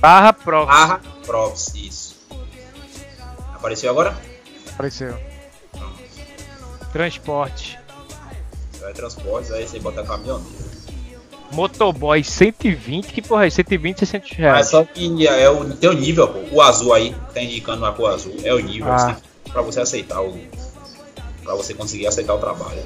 barra 0.00 0.32
pro. 0.32 0.64
Barra, 0.64 1.00
profs. 1.26 1.74
Isso. 1.74 2.16
Apareceu 3.54 3.90
agora? 3.90 4.16
Apareceu. 4.72 5.14
Transporte. 6.92 7.78
Vai 8.80 8.92
transportes, 8.94 9.50
aí 9.50 9.66
você 9.68 9.78
bota 9.78 10.02
caminhoneiro. 10.04 10.75
Motoboy 11.52 12.22
120, 12.22 13.06
que 13.12 13.22
porra 13.22 13.46
é 13.46 13.50
120, 13.50 13.98
600 14.00 14.30
Mas 14.30 14.38
reais. 14.38 14.68
só 14.68 14.84
que 14.84 15.26
é 15.26 15.48
o, 15.48 15.64
tem 15.74 15.88
o 15.88 15.92
nível, 15.92 16.28
pô. 16.28 16.40
O 16.56 16.60
azul 16.62 16.92
aí, 16.92 17.14
tá 17.32 17.40
indicando 17.40 17.78
uma 17.78 17.92
cor 17.92 18.10
azul. 18.12 18.34
É 18.44 18.52
o 18.52 18.58
nível, 18.58 18.90
Ah. 18.92 18.96
assim, 18.96 19.16
pra 19.52 19.62
você 19.62 19.80
aceitar 19.80 20.20
o. 20.20 20.36
Pra 21.42 21.54
você 21.54 21.72
conseguir 21.74 22.06
aceitar 22.08 22.34
o 22.34 22.38
trabalho. 22.38 22.82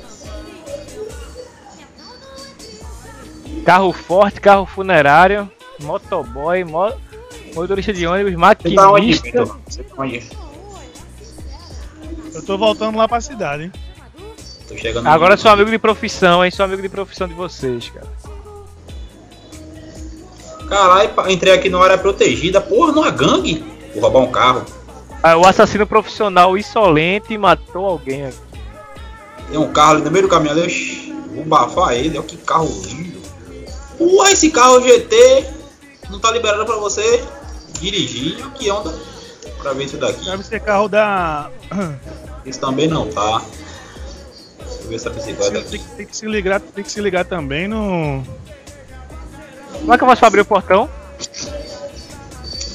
Carro 3.65 3.93
forte, 3.93 4.41
carro 4.41 4.67
funerário, 4.67 5.51
motoboy, 5.83 6.65
mo... 6.65 6.93
motorista 7.55 7.93
de 7.93 8.07
ônibus, 8.07 8.33
Você 8.33 8.75
tá 8.75 8.91
onde, 8.93 9.07
maquinista. 9.07 9.23
Vitor? 9.45 9.59
Você 9.67 9.83
tá 9.83 9.95
onde? 9.99 10.23
Eu 12.35 12.43
tô 12.45 12.57
voltando 12.57 12.97
lá 12.97 13.09
pra 13.09 13.21
cidade, 13.21 13.65
hein? 13.65 13.73
Tô 14.69 14.77
chegando. 14.77 15.07
Agora 15.09 15.35
eu 15.35 15.39
sou 15.39 15.51
amigo 15.51 15.71
de 15.71 15.79
profissão, 15.79 16.45
hein? 16.45 16.51
Sou 16.51 16.65
amigo 16.65 16.81
de 16.81 16.89
profissão 16.89 17.27
de 17.27 17.35
vocês, 17.35 17.91
cara. 17.91 18.07
Caralho, 20.71 21.11
entrei 21.29 21.53
aqui 21.53 21.69
numa 21.69 21.85
área 21.85 21.99
protegida. 21.99 22.61
Porra, 22.61 22.93
numa 22.93 23.11
gangue. 23.11 23.63
Vou 23.93 24.03
roubar 24.03 24.21
um 24.21 24.31
carro. 24.31 24.65
Ah, 25.23 25.37
o 25.37 25.45
assassino 25.47 25.87
profissional 25.87 26.57
insolente 26.57 27.37
matou 27.37 27.85
alguém 27.85 28.25
aqui. 28.27 28.39
Tem 29.51 29.59
um 29.59 29.71
carro 29.73 29.95
ali 29.97 30.03
no 30.05 30.11
meio 30.11 30.23
do 30.27 30.31
caminhão 30.31 30.55
ali. 30.57 31.13
Vou 31.35 31.45
bafar 31.45 31.93
ele. 31.95 32.17
Olha 32.17 32.27
que 32.27 32.37
carro 32.39 32.69
lindo. 32.87 33.21
Porra, 33.99 34.31
esse 34.31 34.49
carro 34.51 34.81
GT 34.81 35.45
não 36.09 36.19
tá 36.21 36.31
liberado 36.31 36.65
pra 36.65 36.77
você 36.77 37.23
dirigir. 37.81 38.37
Olha 38.41 38.51
Que 38.53 38.71
onda. 38.71 38.95
Pra 39.61 39.73
ver 39.75 39.85
isso 39.85 39.99
daqui. 39.99 40.25
Deve 40.25 40.43
ser 40.45 40.61
carro 40.61 40.89
da. 40.89 41.51
Isso 42.47 42.59
também 42.59 42.89
não 42.89 43.07
tá. 43.11 43.43
Deixa 44.59 44.83
eu 44.83 44.89
ver 44.89 44.95
essa 44.95 45.11
bicicleta 45.11 45.51
Tem, 45.53 45.61
aqui. 45.61 45.79
que- 45.79 45.97
tem 45.97 46.07
que 46.07 46.17
se 46.17 46.25
ligar, 46.27 46.59
tem 46.59 46.83
que 46.83 46.91
se 46.91 46.99
ligar 47.03 47.27
também 47.27 47.69
no. 47.69 48.23
Como 49.79 49.93
é 49.95 49.99
que 49.99 50.05
eu 50.05 50.17
pra 50.17 50.27
abrir 50.29 50.41
o 50.41 50.45
portão? 50.45 50.89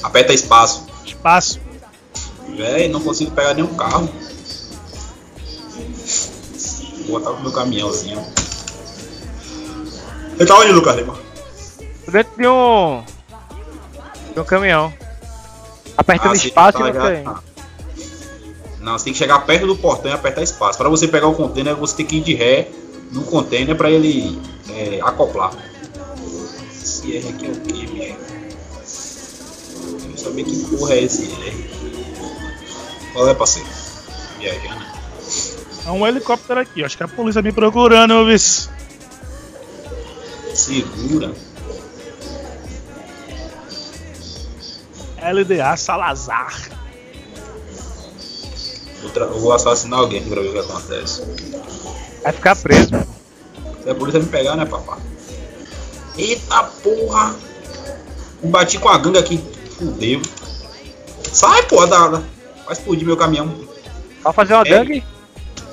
Aperta 0.02 0.32
espaço. 0.32 0.86
Espaço. 1.04 1.60
Véi, 2.56 2.88
não 2.88 3.00
consigo 3.00 3.30
pegar 3.32 3.54
nenhum 3.54 3.74
carro. 3.74 4.08
Vou 7.06 7.20
botar 7.20 7.32
pro 7.32 7.42
meu 7.42 7.52
caminhãozinho. 7.52 8.24
Você 10.36 10.46
tá 10.46 10.58
onde, 10.58 10.72
Lucas 10.72 10.96
Lima? 10.96 11.16
Dentro 12.08 12.32
de 12.36 12.46
um. 12.46 13.02
de 14.34 14.40
um 14.40 14.44
caminhão. 14.44 14.92
Apertando 15.96 16.32
Ah, 16.32 16.36
espaço 16.36 16.78
tá 16.78 16.88
e 16.88 16.92
não 16.92 17.00
já- 17.02 17.22
tá. 17.22 17.42
Não, 18.80 18.98
você 18.98 19.04
tem 19.04 19.12
que 19.12 19.18
chegar 19.18 19.38
perto 19.40 19.66
do 19.66 19.76
portão 19.76 20.10
e 20.10 20.14
apertar 20.14 20.42
espaço. 20.42 20.78
Para 20.78 20.88
você 20.88 21.08
pegar 21.08 21.26
o 21.26 21.34
container, 21.34 21.74
você 21.74 21.96
tem 21.96 22.06
que 22.06 22.16
ir 22.18 22.20
de 22.22 22.34
ré 22.34 22.68
no 23.10 23.22
container 23.24 23.74
para 23.76 23.90
ele 23.90 24.40
é, 24.70 25.00
acoplar. 25.02 25.52
Esse 27.06 27.16
R 27.18 27.28
aqui 27.28 27.46
é 27.46 27.50
o 27.50 27.60
que, 27.60 27.86
bicho? 27.86 28.16
Quero 30.00 30.18
saber 30.18 30.44
que 30.44 30.76
porra 30.76 30.94
é 30.94 31.02
esse 31.04 31.22
R. 31.24 31.70
Qual 33.12 33.28
é, 33.28 33.34
parceiro? 33.34 33.68
Viajando. 34.38 34.84
Há 35.86 35.92
um 35.92 36.06
helicóptero 36.06 36.60
aqui, 36.60 36.82
acho 36.84 36.96
que 36.96 37.02
a 37.04 37.08
polícia 37.08 37.40
me 37.42 37.52
procurando, 37.52 38.26
vice. 38.26 38.68
Segura. 40.54 41.32
LDA 45.22 45.76
Salazar. 45.76 46.70
Vou, 49.02 49.10
tra- 49.10 49.24
eu 49.26 49.38
vou 49.40 49.52
assassinar 49.52 50.00
alguém 50.00 50.20
aqui 50.20 50.28
pra 50.30 50.40
ver 50.42 50.48
o 50.48 50.52
que 50.52 50.58
acontece. 50.58 51.22
Vai 52.22 52.32
ficar 52.32 52.56
preso. 52.56 52.90
Se 53.82 53.90
a 53.90 53.94
polícia 53.94 54.20
me 54.20 54.26
pegar, 54.26 54.56
né, 54.56 54.64
papá? 54.66 54.98
Eita 56.18 56.62
porra! 56.82 57.34
Me 58.42 58.50
bati 58.50 58.78
com 58.78 58.88
a 58.88 58.98
gangue 58.98 59.18
aqui. 59.18 59.44
Fudeu. 59.78 60.22
Sai, 61.32 61.62
porra, 61.64 61.86
da. 61.86 62.08
da- 62.08 62.22
Vai 62.64 62.72
explodir 62.72 63.06
meu 63.06 63.16
caminhão. 63.16 63.54
Vai 64.22 64.32
fazer 64.32 64.54
uma 64.54 64.64
Ei. 64.64 64.70
gangue? 64.70 65.04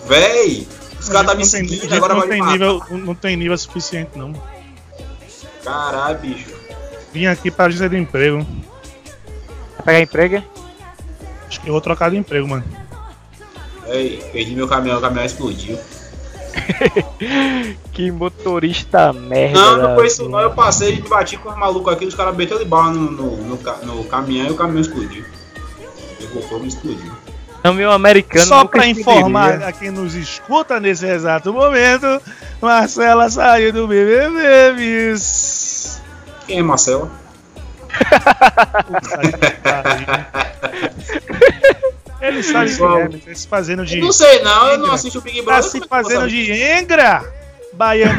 Véi! 0.06 0.68
Os 1.00 1.10
caras 1.10 1.28
tá 1.32 1.36
me 1.36 1.44
Não 1.44 1.50
tem- 1.52 1.68
seguindo, 1.68 1.94
agora 1.94 2.14
não 2.14 2.20
vai 2.22 2.28
me 2.30 2.34
tem 2.34 2.42
matar. 2.42 2.52
nível, 2.54 2.84
não 3.06 3.16
tem 3.16 3.36
nível 3.36 3.58
suficiente 3.58 4.12
não. 4.18 4.34
Caralho, 5.64 6.20
bicho. 6.20 6.50
Vim 7.14 7.26
aqui 7.26 7.50
pra 7.52 7.66
agência 7.66 7.90
de 7.90 7.98
emprego. 7.98 8.46
Vai 9.78 9.86
pegar 9.86 10.02
emprego? 10.02 10.44
Acho 11.48 11.62
que 11.62 11.68
eu 11.68 11.72
vou 11.74 11.82
trocar 11.82 12.10
de 12.12 12.18
emprego, 12.18 12.48
mano. 12.48 12.64
Véi, 13.88 14.24
perdi 14.32 14.56
meu 14.56 14.68
caminhão, 14.68 14.98
o 14.98 15.02
caminhão 15.02 15.26
explodiu. 15.26 15.78
Que 17.94 18.12
motorista 18.12 19.14
merda. 19.14 19.60
Não, 19.60 19.78
não 19.78 19.96
foi 19.96 20.08
isso 20.08 20.28
não. 20.28 20.40
Eu 20.40 20.52
passei 20.52 20.94
e 20.94 21.02
me 21.02 21.08
bati 21.08 21.38
com 21.38 21.50
os 21.50 21.58
malucos 21.58 21.94
aqui, 21.94 22.06
os 22.06 22.16
caras 22.16 22.36
meteram 22.36 22.60
de 22.60 22.66
bala 22.66 22.92
no, 22.92 23.12
no, 23.12 23.38
no 23.38 23.60
no 23.84 24.04
caminhão 24.06 24.48
e 24.48 24.52
o 24.52 24.56
caminhão 24.56 24.82
explodiu. 24.82 25.24
Pegou 26.20 26.42
fogo 26.44 26.66
e 26.66 26.68
explodiu. 26.68 27.12
Caminhão 27.62 27.92
americano 27.92 28.46
Só 28.46 28.66
pra 28.66 28.88
informar 28.88 29.64
a 29.64 29.72
quem 29.72 29.90
nos 29.90 30.16
escuta 30.16 30.82
nesse 30.82 31.06
exato 31.06 31.54
momento, 31.54 32.22
Marcela 32.62 33.30
saiu 33.30 33.72
do 33.72 33.88
BBB, 33.88 34.74
bis. 34.76 36.02
Quem 36.46 36.60
é 36.60 36.64
Marcelo? 36.64 37.10
Puta 38.88 39.18
que 39.18 39.52
pariu. 39.62 40.08
Ele 42.24 42.42
sabe 42.42 42.66
que 42.68 42.72
Pessoal. 42.72 43.00
é, 43.00 43.04
ele 43.06 43.18
tá 43.20 43.36
se 43.36 43.48
fazendo 43.48 43.86
de. 43.86 44.00
Não 44.00 44.12
sei 44.14 44.40
não, 44.42 44.68
eu 44.68 44.78
não 44.78 44.92
assisto 44.94 45.20
o 45.20 45.22
Big 45.22 45.40
Tá 45.40 45.44
Brother. 45.44 45.64
se 45.70 45.78
eu 45.78 45.82
vou 45.82 45.90
fazendo 45.90 46.28
de 46.30 46.52
Engra! 46.54 47.24
Baiano. 47.74 48.16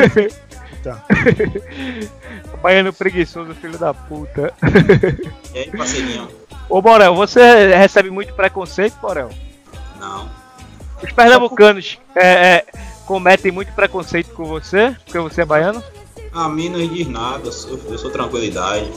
Puta. 0.70 1.02
Baiano 2.62 2.92
preguiçoso, 2.92 3.54
filho 3.54 3.78
da 3.78 3.94
puta. 3.94 4.52
E 5.54 5.58
aí, 5.58 5.70
parceirinho? 5.70 6.28
Ô 6.68 6.82
Borel, 6.82 7.14
você 7.14 7.74
recebe 7.76 8.10
muito 8.10 8.34
preconceito, 8.34 8.94
Borel? 9.00 9.30
Não. 9.98 10.28
Os 11.02 11.12
pernambucanos 11.12 11.98
é, 12.14 12.26
é, 12.26 12.64
cometem 13.06 13.52
muito 13.52 13.72
preconceito 13.72 14.32
com 14.34 14.44
você, 14.44 14.94
porque 15.04 15.18
você 15.18 15.42
é 15.42 15.44
baiano? 15.44 15.82
A 16.32 16.48
mim 16.48 16.68
não 16.68 16.86
diz 16.86 17.06
nada, 17.06 17.46
eu 17.46 17.52
sou, 17.52 17.78
eu 17.88 17.98
sou 17.98 18.10
tranquilidade. 18.10 18.90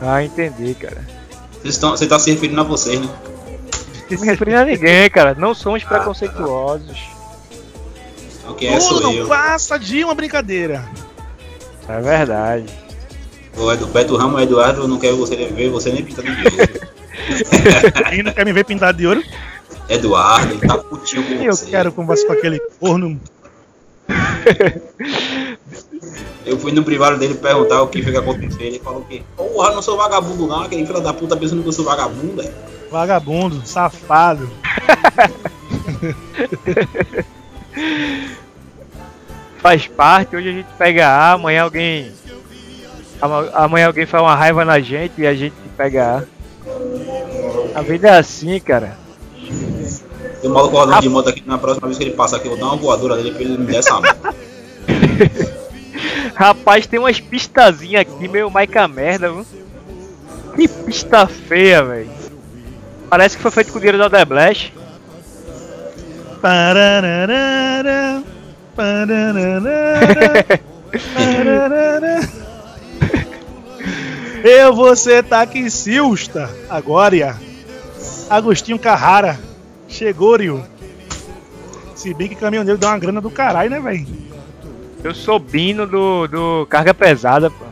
Ah, 0.00 0.22
entendi, 0.22 0.74
cara. 0.74 1.04
Vocês 1.52 1.74
estão, 1.74 1.90
você 1.90 2.06
tá 2.06 2.18
se 2.18 2.30
referindo 2.30 2.60
a 2.60 2.64
vocês, 2.64 3.00
né? 3.00 3.08
Não 4.10 4.20
me 4.20 4.26
referindo 4.26 4.58
a 4.58 4.64
ninguém, 4.64 5.10
cara. 5.10 5.34
Não 5.34 5.54
somos 5.54 5.82
Ah, 5.84 5.88
preconceituosos. 5.88 6.98
É 8.62 8.80
sou 8.80 9.00
Tudo 9.00 9.12
eu. 9.12 9.26
passa 9.28 9.78
de 9.78 10.02
uma 10.02 10.14
brincadeira. 10.14 10.84
É 11.88 12.00
verdade. 12.00 12.66
O 13.56 13.70
Edu, 13.72 13.86
Beto 13.88 14.16
Ramos, 14.16 14.40
Eduardo, 14.42 14.82
eu 14.82 14.88
não 14.88 14.98
quero 14.98 15.16
você 15.16 15.36
ver 15.36 15.68
você 15.70 15.90
nem 15.92 16.04
pintando 16.04 16.34
de 16.34 16.44
ouro. 16.44 16.88
Quem 18.08 18.22
não 18.22 18.32
quer 18.32 18.44
me 18.44 18.52
ver 18.52 18.64
pintado 18.64 18.96
de 18.98 19.06
ouro? 19.06 19.22
Eduardo, 19.88 20.52
ele 20.54 20.66
tá 20.66 20.78
putinho 20.78 21.22
com 21.24 21.34
Eu 21.42 21.54
você. 21.54 21.66
quero 21.66 21.92
conversar 21.92 22.26
com 22.26 22.32
aquele 22.34 22.58
corno. 22.80 23.20
Eu 26.46 26.58
fui 26.58 26.72
no 26.72 26.82
privado 26.82 27.18
dele 27.18 27.34
perguntar 27.34 27.82
o 27.82 27.88
que 27.88 28.02
foi 28.02 28.12
que 28.12 28.18
aconteceu. 28.18 28.60
Ele 28.60 28.78
falou 28.78 29.02
que, 29.02 29.22
porra, 29.36 29.68
eu 29.70 29.74
não 29.74 29.82
sou 29.82 29.96
vagabundo 29.96 30.46
não, 30.46 30.62
aquele 30.62 30.86
filho 30.86 31.00
da 31.00 31.12
puta 31.12 31.36
pensando 31.36 31.62
que 31.62 31.68
eu 31.68 31.72
sou 31.72 31.84
vagabundo, 31.84 32.40
é. 32.42 32.50
Vagabundo, 32.90 33.62
safado. 33.66 34.48
Faz 39.58 39.86
parte, 39.88 40.36
hoje 40.36 40.48
a 40.48 40.52
gente 40.52 40.68
pega 40.78 41.08
A, 41.08 41.32
amanhã 41.32 41.64
alguém. 41.64 42.12
ama- 43.20 43.50
Amanhã 43.52 43.88
alguém 43.88 44.06
faz 44.06 44.22
uma 44.22 44.34
raiva 44.34 44.64
na 44.64 44.78
gente 44.80 45.20
e 45.20 45.26
a 45.26 45.34
gente 45.34 45.54
pega 45.76 46.26
A. 47.74 47.78
A 47.78 47.82
vida 47.82 48.08
é 48.08 48.18
assim, 48.18 48.58
cara. 48.60 48.96
Tem 50.40 50.48
um 50.50 50.54
maluco 50.54 50.76
rodando 50.76 51.00
de 51.02 51.08
moto 51.08 51.28
aqui, 51.28 51.42
na 51.44 51.58
próxima 51.58 51.88
vez 51.88 51.98
que 51.98 52.04
ele 52.04 52.12
passar 52.12 52.36
aqui, 52.36 52.46
eu 52.46 52.52
vou 52.52 52.60
dar 52.60 52.66
uma 52.66 52.76
voadora 52.76 53.16
dele 53.16 53.32
pra 53.32 53.42
ele 53.42 53.58
me 53.58 53.66
der 53.66 53.78
essa. 53.78 53.98
Rapaz, 56.34 56.86
tem 56.86 57.00
umas 57.00 57.18
pistazinhas 57.18 58.02
aqui, 58.02 58.28
meio 58.28 58.48
maica 58.48 58.86
merda, 58.86 59.32
viu? 59.32 59.44
Que 60.54 60.68
pista 60.68 61.26
feia, 61.26 61.82
velho. 61.84 62.10
Parece 63.08 63.36
que 63.36 63.42
foi 63.42 63.50
feito 63.50 63.72
com 63.72 63.78
o 63.78 63.80
dinheiro 63.80 63.98
da 63.98 64.08
parararara. 66.40 68.22
Eu 74.44 74.72
vou 74.72 74.94
ser 74.94 75.24
taxista 75.24 76.48
agora. 76.70 77.36
Agostinho 78.30 78.78
Carrara. 78.78 79.38
Chegou, 79.88 80.36
Rio. 80.36 80.64
Se 81.94 82.14
bem 82.14 82.28
que 82.28 82.36
caminhoneiro 82.36 82.78
dá 82.78 82.90
uma 82.90 82.98
grana 82.98 83.20
do 83.20 83.30
caralho, 83.30 83.70
né, 83.70 83.80
velho? 83.80 84.06
Eu 85.02 85.14
sou 85.14 85.38
Bino 85.38 85.86
do, 85.86 86.28
do 86.28 86.66
Carga 86.66 86.94
Pesada, 86.94 87.50
pô. 87.50 87.64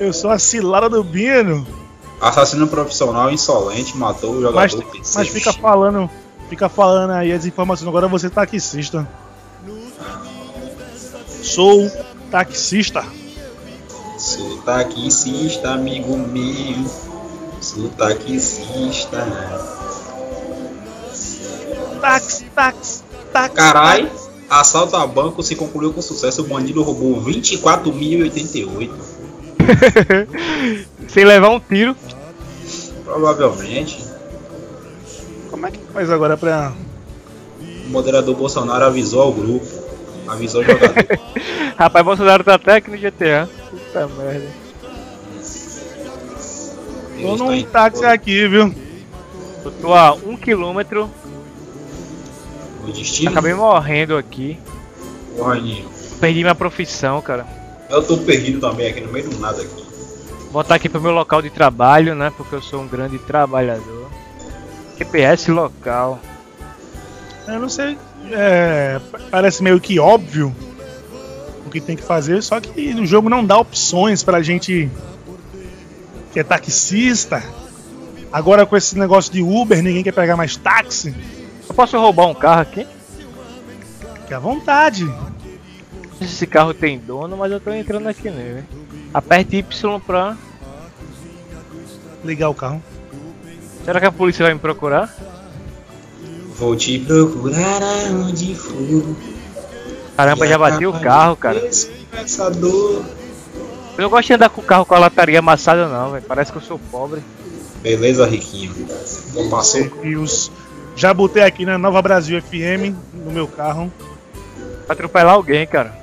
Eu 0.00 0.12
sou 0.12 0.30
a 0.30 0.38
cilada 0.38 0.88
do 0.88 1.04
Bino. 1.04 1.79
Assassino 2.20 2.66
profissional 2.68 3.30
insolente 3.30 3.96
matou 3.96 4.32
o 4.32 4.42
jogador 4.42 4.56
Mas, 4.56 4.74
PC. 4.74 5.18
mas 5.18 5.28
fica 5.28 5.52
falando. 5.52 6.10
Fica 6.50 6.68
falando 6.68 7.12
aí 7.12 7.32
as 7.32 7.46
informações. 7.46 7.88
Agora 7.88 8.08
você 8.08 8.28
tá 8.28 8.42
taxista. 8.42 9.08
sou 11.42 11.90
taxista. 12.30 13.04
Sou 14.18 14.58
taxista, 14.58 15.70
amigo 15.70 16.16
meu. 16.18 16.84
Sou 17.60 17.88
taxista. 17.90 19.26
Tax, 22.00 22.44
tax, 22.54 23.04
tax. 23.32 23.54
Carai, 23.54 24.10
assalto 24.48 24.96
a 24.96 25.06
banco 25.06 25.42
se 25.42 25.56
concluiu 25.56 25.92
com 25.92 26.02
sucesso. 26.02 26.42
O 26.42 26.44
bandido 26.44 26.82
roubou 26.82 27.22
24.088. 27.22 28.90
Sem 31.08 31.24
levar 31.24 31.50
um 31.50 31.60
tiro. 31.60 31.96
Provavelmente. 33.04 34.04
Como 35.50 35.66
é 35.66 35.70
que 35.70 35.78
faz 35.92 36.10
agora 36.10 36.36
pra. 36.36 36.72
O 37.86 37.90
moderador 37.90 38.36
Bolsonaro 38.36 38.84
avisou 38.84 39.22
ao 39.22 39.32
grupo. 39.32 39.66
Avisou 40.28 40.60
o 40.60 40.64
jogador. 40.64 40.94
Rapaz, 41.76 42.04
Bolsonaro 42.04 42.44
tá 42.44 42.54
até 42.54 42.76
aqui 42.76 42.90
no 42.90 42.96
GTA. 42.96 43.48
Puta 43.70 44.06
merda. 44.06 44.48
Tô 47.20 47.36
num 47.36 47.62
táxi 47.64 48.04
aqui, 48.04 48.46
viu? 48.48 48.74
Eu 49.64 49.70
tô 49.72 49.92
a 49.92 50.14
um 50.14 50.36
quilômetro. 50.36 51.10
O 52.82 52.92
destino. 52.92 53.30
Acabei 53.30 53.52
morrendo 53.52 54.16
aqui. 54.16 54.58
Porra, 55.36 55.56
Ninho. 55.56 55.88
Perdi 56.20 56.40
minha 56.40 56.54
profissão, 56.54 57.20
cara. 57.20 57.59
Eu 57.90 58.02
tô 58.06 58.18
perdido 58.18 58.60
também 58.60 58.88
aqui 58.88 59.00
no 59.00 59.10
meio 59.12 59.28
do 59.28 59.38
nada 59.38 59.60
aqui. 59.62 59.84
Voltar 60.52 60.74
aqui 60.76 60.88
pro 60.88 61.00
meu 61.00 61.12
local 61.12 61.40
de 61.42 61.50
trabalho, 61.50 62.14
né? 62.14 62.32
Porque 62.36 62.54
eu 62.54 62.62
sou 62.62 62.80
um 62.82 62.86
grande 62.88 63.18
trabalhador. 63.18 64.08
GPS 64.98 65.50
local. 65.50 66.20
Eu 67.46 67.58
não 67.60 67.68
sei. 67.68 67.96
É, 68.30 69.00
pa- 69.10 69.18
parece 69.30 69.62
meio 69.62 69.80
que 69.80 69.98
óbvio 69.98 70.54
o 71.66 71.70
que 71.70 71.80
tem 71.80 71.96
que 71.96 72.02
fazer, 72.02 72.42
só 72.42 72.60
que 72.60 72.94
o 72.94 73.06
jogo 73.06 73.28
não 73.28 73.44
dá 73.44 73.58
opções 73.58 74.22
pra 74.22 74.42
gente 74.42 74.90
que 76.32 76.40
é 76.40 76.44
taxista. 76.44 77.42
Agora 78.32 78.64
com 78.66 78.76
esse 78.76 78.96
negócio 78.98 79.32
de 79.32 79.42
Uber, 79.42 79.82
ninguém 79.82 80.02
quer 80.04 80.12
pegar 80.12 80.36
mais 80.36 80.56
táxi. 80.56 81.14
Eu 81.68 81.74
posso 81.74 81.98
roubar 81.98 82.26
um 82.26 82.34
carro 82.34 82.60
aqui? 82.62 82.86
Fique 84.22 84.34
à 84.34 84.38
vontade. 84.38 85.08
Não 86.20 86.26
sei 86.26 86.28
se 86.28 86.34
esse 86.34 86.46
carro 86.46 86.74
tem 86.74 86.98
dono, 86.98 87.34
mas 87.34 87.50
eu 87.50 87.58
tô 87.58 87.70
entrando 87.70 88.06
aqui 88.06 88.28
nele. 88.28 88.62
Aperte 89.14 89.56
Y 89.56 90.00
pra. 90.00 90.36
Ligar 92.22 92.50
o 92.50 92.54
carro. 92.54 92.82
Será 93.86 93.98
que 93.98 94.04
a 94.04 94.12
polícia 94.12 94.44
vai 94.44 94.52
me 94.52 94.60
procurar? 94.60 95.14
Vou 96.56 96.76
te 96.76 96.98
procurar 96.98 97.80
aonde 97.82 98.54
for. 98.54 99.16
Caramba, 100.14 100.46
já 100.46 100.58
bati 100.58 100.84
o 100.84 100.92
carro, 100.92 101.36
cara. 101.36 101.58
Eu 103.96 104.02
não 104.02 104.10
gosto 104.10 104.26
de 104.26 104.34
andar 104.34 104.50
com 104.50 104.60
o 104.60 104.64
carro 104.64 104.84
com 104.84 104.94
a 104.94 104.98
lataria 104.98 105.38
amassada, 105.38 105.88
não, 105.88 106.10
velho. 106.10 106.24
Parece 106.28 106.52
que 106.52 106.58
eu 106.58 106.62
sou 106.62 106.78
pobre. 106.90 107.22
Beleza, 107.82 108.26
Riquinho. 108.26 108.74
E 110.02 110.16
os. 110.16 110.52
Já 110.94 111.14
botei 111.14 111.42
aqui 111.42 111.64
na 111.64 111.78
Nova 111.78 112.02
Brasil 112.02 112.42
FM 112.42 112.94
no 113.14 113.32
meu 113.32 113.48
carro. 113.48 113.90
Pra 114.84 114.92
atropelar 114.92 115.32
alguém, 115.32 115.66
cara. 115.66 115.99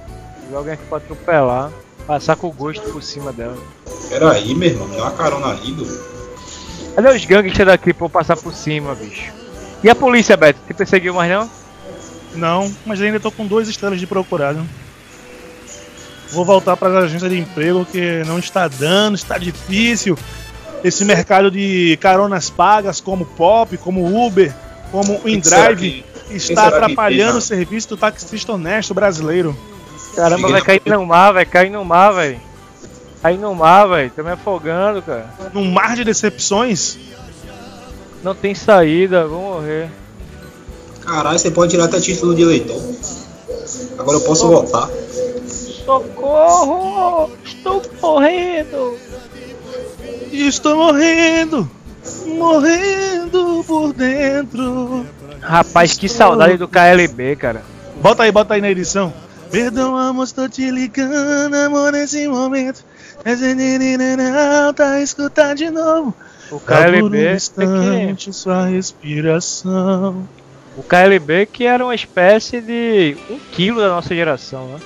Tiver 0.48 0.58
alguém 0.58 0.74
aqui 0.74 0.84
pra 0.88 0.98
atropelar, 0.98 1.72
passar 2.08 2.36
com 2.38 2.48
o 2.48 2.52
gosto 2.52 2.82
por 2.90 3.04
cima 3.04 3.34
dela. 3.34 3.58
Pera 4.10 4.32
aí, 4.32 4.56
meu 4.56 4.70
irmão. 4.70 4.88
Me 4.88 4.96
dá 4.96 5.04
uma 5.04 5.12
carona 5.12 5.48
ali, 5.48 5.74
do. 5.74 5.86
Cadê 6.96 7.10
os 7.10 7.26
gangsters 7.26 7.68
daqui 7.68 7.94
pra 7.94 8.06
eu 8.06 8.10
passar 8.10 8.38
por 8.38 8.54
cima, 8.54 8.96
bicho? 8.96 9.32
E 9.84 9.90
a 9.90 9.94
polícia, 9.94 10.36
Beto? 10.38 10.60
Te 10.66 10.74
perseguiu 10.74 11.14
mais 11.14 11.30
não? 11.30 11.50
Não, 12.34 12.74
mas 12.86 13.02
ainda 13.02 13.20
tô 13.20 13.30
com 13.32 13.46
duas 13.46 13.68
estrelas 13.68 14.00
de 14.00 14.08
procurado. 14.08 14.64
Vou 16.32 16.44
voltar 16.44 16.76
para 16.78 16.90
as 17.00 17.06
agências 17.06 17.30
de 17.32 17.38
emprego 17.38 17.86
que 17.86 18.24
não 18.26 18.40
está 18.40 18.68
dando, 18.68 19.16
está 19.16 19.38
difícil. 19.38 20.18
Esse 20.84 21.04
mercado 21.06 21.50
de 21.52 21.98
caronas 22.02 22.50
pagas, 22.50 23.00
como 23.02 23.26
Pop, 23.26 23.76
como 23.78 24.26
Uber, 24.26 24.54
como 24.92 25.20
InDrive, 25.26 26.04
que- 26.30 26.36
está 26.36 26.68
atrapalhando 26.68 27.32
tem, 27.32 27.38
o 27.40 27.42
serviço 27.42 27.90
do 27.90 27.98
taxista 27.98 28.54
honesto 28.54 28.94
brasileiro. 28.94 29.56
Caramba, 30.18 30.50
vai 30.50 30.62
cair 30.64 30.82
no 30.88 31.06
mar, 31.06 31.32
vai 31.32 31.46
cair 31.46 31.70
no 31.70 31.86
mar, 31.86 32.12
velho. 32.12 32.42
Cair 33.22 33.38
no 33.38 33.54
mar, 33.54 33.86
velho. 33.86 34.12
Tô 34.16 34.24
me 34.24 34.32
afogando, 34.32 35.00
cara. 35.04 35.32
Num 35.54 35.70
mar 35.72 35.96
de 35.96 36.04
decepções, 36.04 36.98
Não 38.24 38.34
tem 38.34 38.56
saída, 38.56 39.28
vou 39.28 39.40
morrer. 39.40 39.92
Caralho, 41.02 41.38
você 41.38 41.52
pode 41.52 41.70
tirar 41.70 41.86
até 41.86 42.02
título 42.02 42.34
de 42.34 42.42
eleitor. 42.42 42.82
Agora 44.00 44.18
eu 44.18 44.22
posso 44.22 44.48
votar. 44.48 44.90
Socorro! 45.86 47.30
Estou 47.46 47.82
morrendo! 48.02 48.98
estou 50.32 50.76
morrendo, 50.76 51.70
morrendo 52.26 53.64
por 53.68 53.94
dentro. 53.94 55.06
Rapaz, 55.42 55.96
que 55.96 56.10
saudade 56.10 56.58
do 56.58 56.68
KLB, 56.68 57.36
cara. 57.36 57.64
Bota 58.02 58.24
aí, 58.24 58.32
bota 58.32 58.56
aí 58.56 58.62
na 58.62 58.70
edição. 58.70 59.14
Perdão, 59.52 59.98
amor, 59.98 60.24
estou 60.24 60.50
te 60.50 60.70
ligando, 60.70 61.54
amor, 61.56 61.92
nesse 61.92 62.28
momento. 62.28 62.84
Tá 64.76 65.02
escutar 65.02 65.56
de 65.56 65.70
novo. 65.70 66.14
O 66.52 66.60
por 66.60 66.74
um 66.74 66.76
KLB 66.76 67.18
é 67.18 67.30
que, 67.30 67.36
instante 67.36 68.34
sua 68.34 68.68
respiração. 68.68 70.28
o 70.78 70.84
KLB 70.84 71.46
que 71.48 71.66
era 71.66 71.84
uma 71.84 71.96
espécie 71.96 72.62
de 72.62 73.18
um 73.30 73.40
quilo 73.52 73.80
da 73.82 73.90
nossa 73.90 74.16
geração, 74.16 74.68
né? 74.68 74.80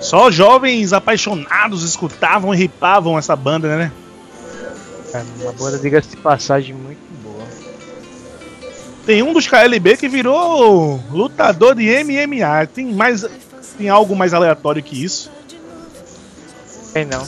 Só 0.00 0.30
jovens 0.30 0.92
apaixonados 0.92 1.82
escutavam 1.82 2.54
e 2.54 2.56
ripavam 2.56 3.18
essa 3.18 3.34
banda, 3.34 3.76
né? 3.76 3.90
Cara, 5.10 5.24
uma 5.40 5.52
banda, 5.52 5.78
diga-se 5.78 6.10
de 6.10 6.16
passagem, 6.18 6.74
muito. 6.74 7.07
Tem 9.08 9.22
um 9.22 9.32
dos 9.32 9.46
KLB 9.46 9.96
que 9.96 10.06
virou 10.06 11.02
lutador 11.10 11.74
de 11.74 11.88
MMA. 12.04 12.66
Tem 12.66 12.92
mais. 12.92 13.24
Tem 13.78 13.88
algo 13.88 14.14
mais 14.14 14.34
aleatório 14.34 14.82
que 14.82 15.02
isso? 15.02 15.30
Tem 16.92 17.06
não. 17.06 17.26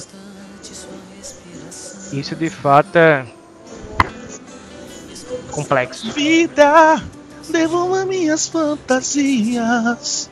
Isso 2.12 2.36
de 2.36 2.50
fato 2.50 2.96
é 2.96 3.24
complexo. 5.52 6.12
Vida, 6.12 7.02
devolva 7.48 8.04
minhas 8.04 8.46
fantasias. 8.46 10.28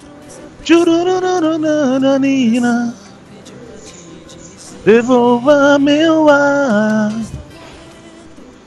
Churururururururina. 0.63 2.95
Devolva 4.85 5.79
meu 5.79 6.29
ar. 6.29 7.11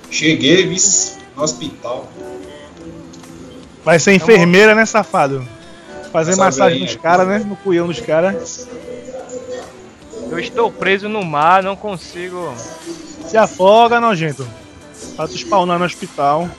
Cheguei, 0.10 0.66
vice, 0.66 1.20
no 1.36 1.44
hospital. 1.44 2.10
Vai 3.84 4.00
ser 4.00 4.14
enfermeira, 4.14 4.76
né, 4.76 4.86
safado? 4.86 5.48
Fazer 6.12 6.32
Essa 6.32 6.44
massagem 6.44 6.82
nos 6.82 6.96
caras, 6.96 7.28
né? 7.28 7.40
No 7.40 7.56
cuião 7.56 7.88
dos 7.88 8.00
caras. 8.00 8.68
Eu 10.30 10.40
estou 10.40 10.72
preso 10.72 11.10
no 11.10 11.24
mar, 11.24 11.64
não 11.64 11.76
consigo. 11.76 12.54
Se 13.28 13.38
afoga, 13.38 14.00
nojento. 14.00 14.48
Bota 15.16 15.34
os 15.34 15.44
pau 15.44 15.66
no 15.66 15.84
hospital. 15.84 16.50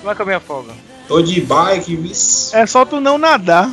Como 0.00 0.10
é 0.10 0.14
que 0.14 0.22
eu 0.22 0.26
me 0.26 0.34
afogo? 0.34 0.70
Tô 1.06 1.20
de 1.22 1.40
bike, 1.40 1.96
vice. 1.96 2.54
É 2.56 2.66
só 2.66 2.84
tu 2.84 3.00
não 3.00 3.18
nadar. 3.18 3.70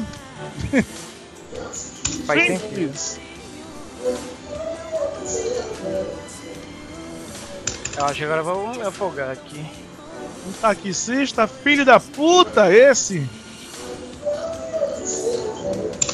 Faz 2.26 2.45
sentido. 2.45 2.60
Simples. 2.67 3.19
Eu 7.97 8.06
acho 8.06 8.15
que 8.15 8.23
agora 8.26 8.43
vamos 8.43 8.78
me 8.78 8.84
afogar 8.84 9.32
aqui. 9.32 9.65
Um 10.47 10.51
taxista, 10.62 11.45
filho 11.45 11.83
da 11.83 11.99
puta, 11.99 12.71
esse. 12.71 13.27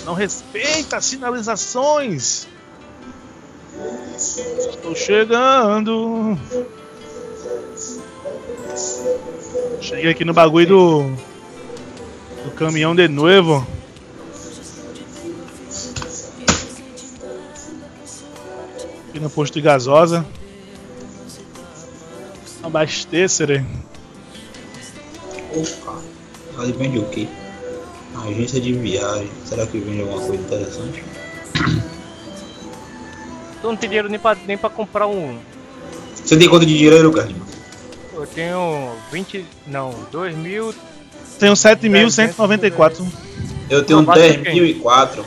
Não 0.06 0.16
respeita 0.16 0.98
as 0.98 1.06
sinalizações. 1.06 2.48
Estou 4.16 4.96
chegando. 4.96 6.36
Cheguei 9.80 10.10
aqui 10.10 10.26
no 10.26 10.34
bagulho 10.34 10.68
do. 10.68 11.34
Do 12.44 12.52
caminhão 12.56 12.96
de 12.96 13.08
novo. 13.08 13.66
Aqui 19.10 19.20
no 19.20 19.30
posto 19.30 19.54
de 19.54 19.62
gasosa. 19.62 20.26
Abastecer. 22.64 23.64
Opa. 25.56 26.02
Ali 26.58 26.72
vende 26.74 27.00
o 27.00 27.06
quê? 27.06 27.28
Agência 28.28 28.60
de 28.62 28.74
viagem. 28.74 29.30
Será 29.46 29.66
que 29.66 29.78
vende 29.80 30.02
alguma 30.02 30.22
coisa 30.22 30.42
interessante? 30.42 31.04
Tu 33.62 33.68
não 33.68 33.76
tem 33.76 33.90
dinheiro 33.90 34.10
nem 34.10 34.20
pra, 34.20 34.36
nem 34.46 34.58
pra 34.58 34.70
comprar 34.70 35.08
um. 35.08 35.38
Você 36.24 36.38
tem 36.38 36.48
conta 36.48 36.66
de 36.66 36.78
dinheiro, 36.78 37.12
Carlinhos? 37.12 37.48
Eu 38.14 38.28
tenho 38.28 38.92
20. 39.12 39.46
Não, 39.68 39.94
2 40.12 40.36
mil. 40.36 40.74
Tenho 41.40 41.54
7.194. 41.54 43.06
Eu 43.70 43.84
tenho 43.84 44.00
Roubado 44.00 44.22
de 44.22 44.38
quem? 44.40 44.82
10.004. 44.82 45.24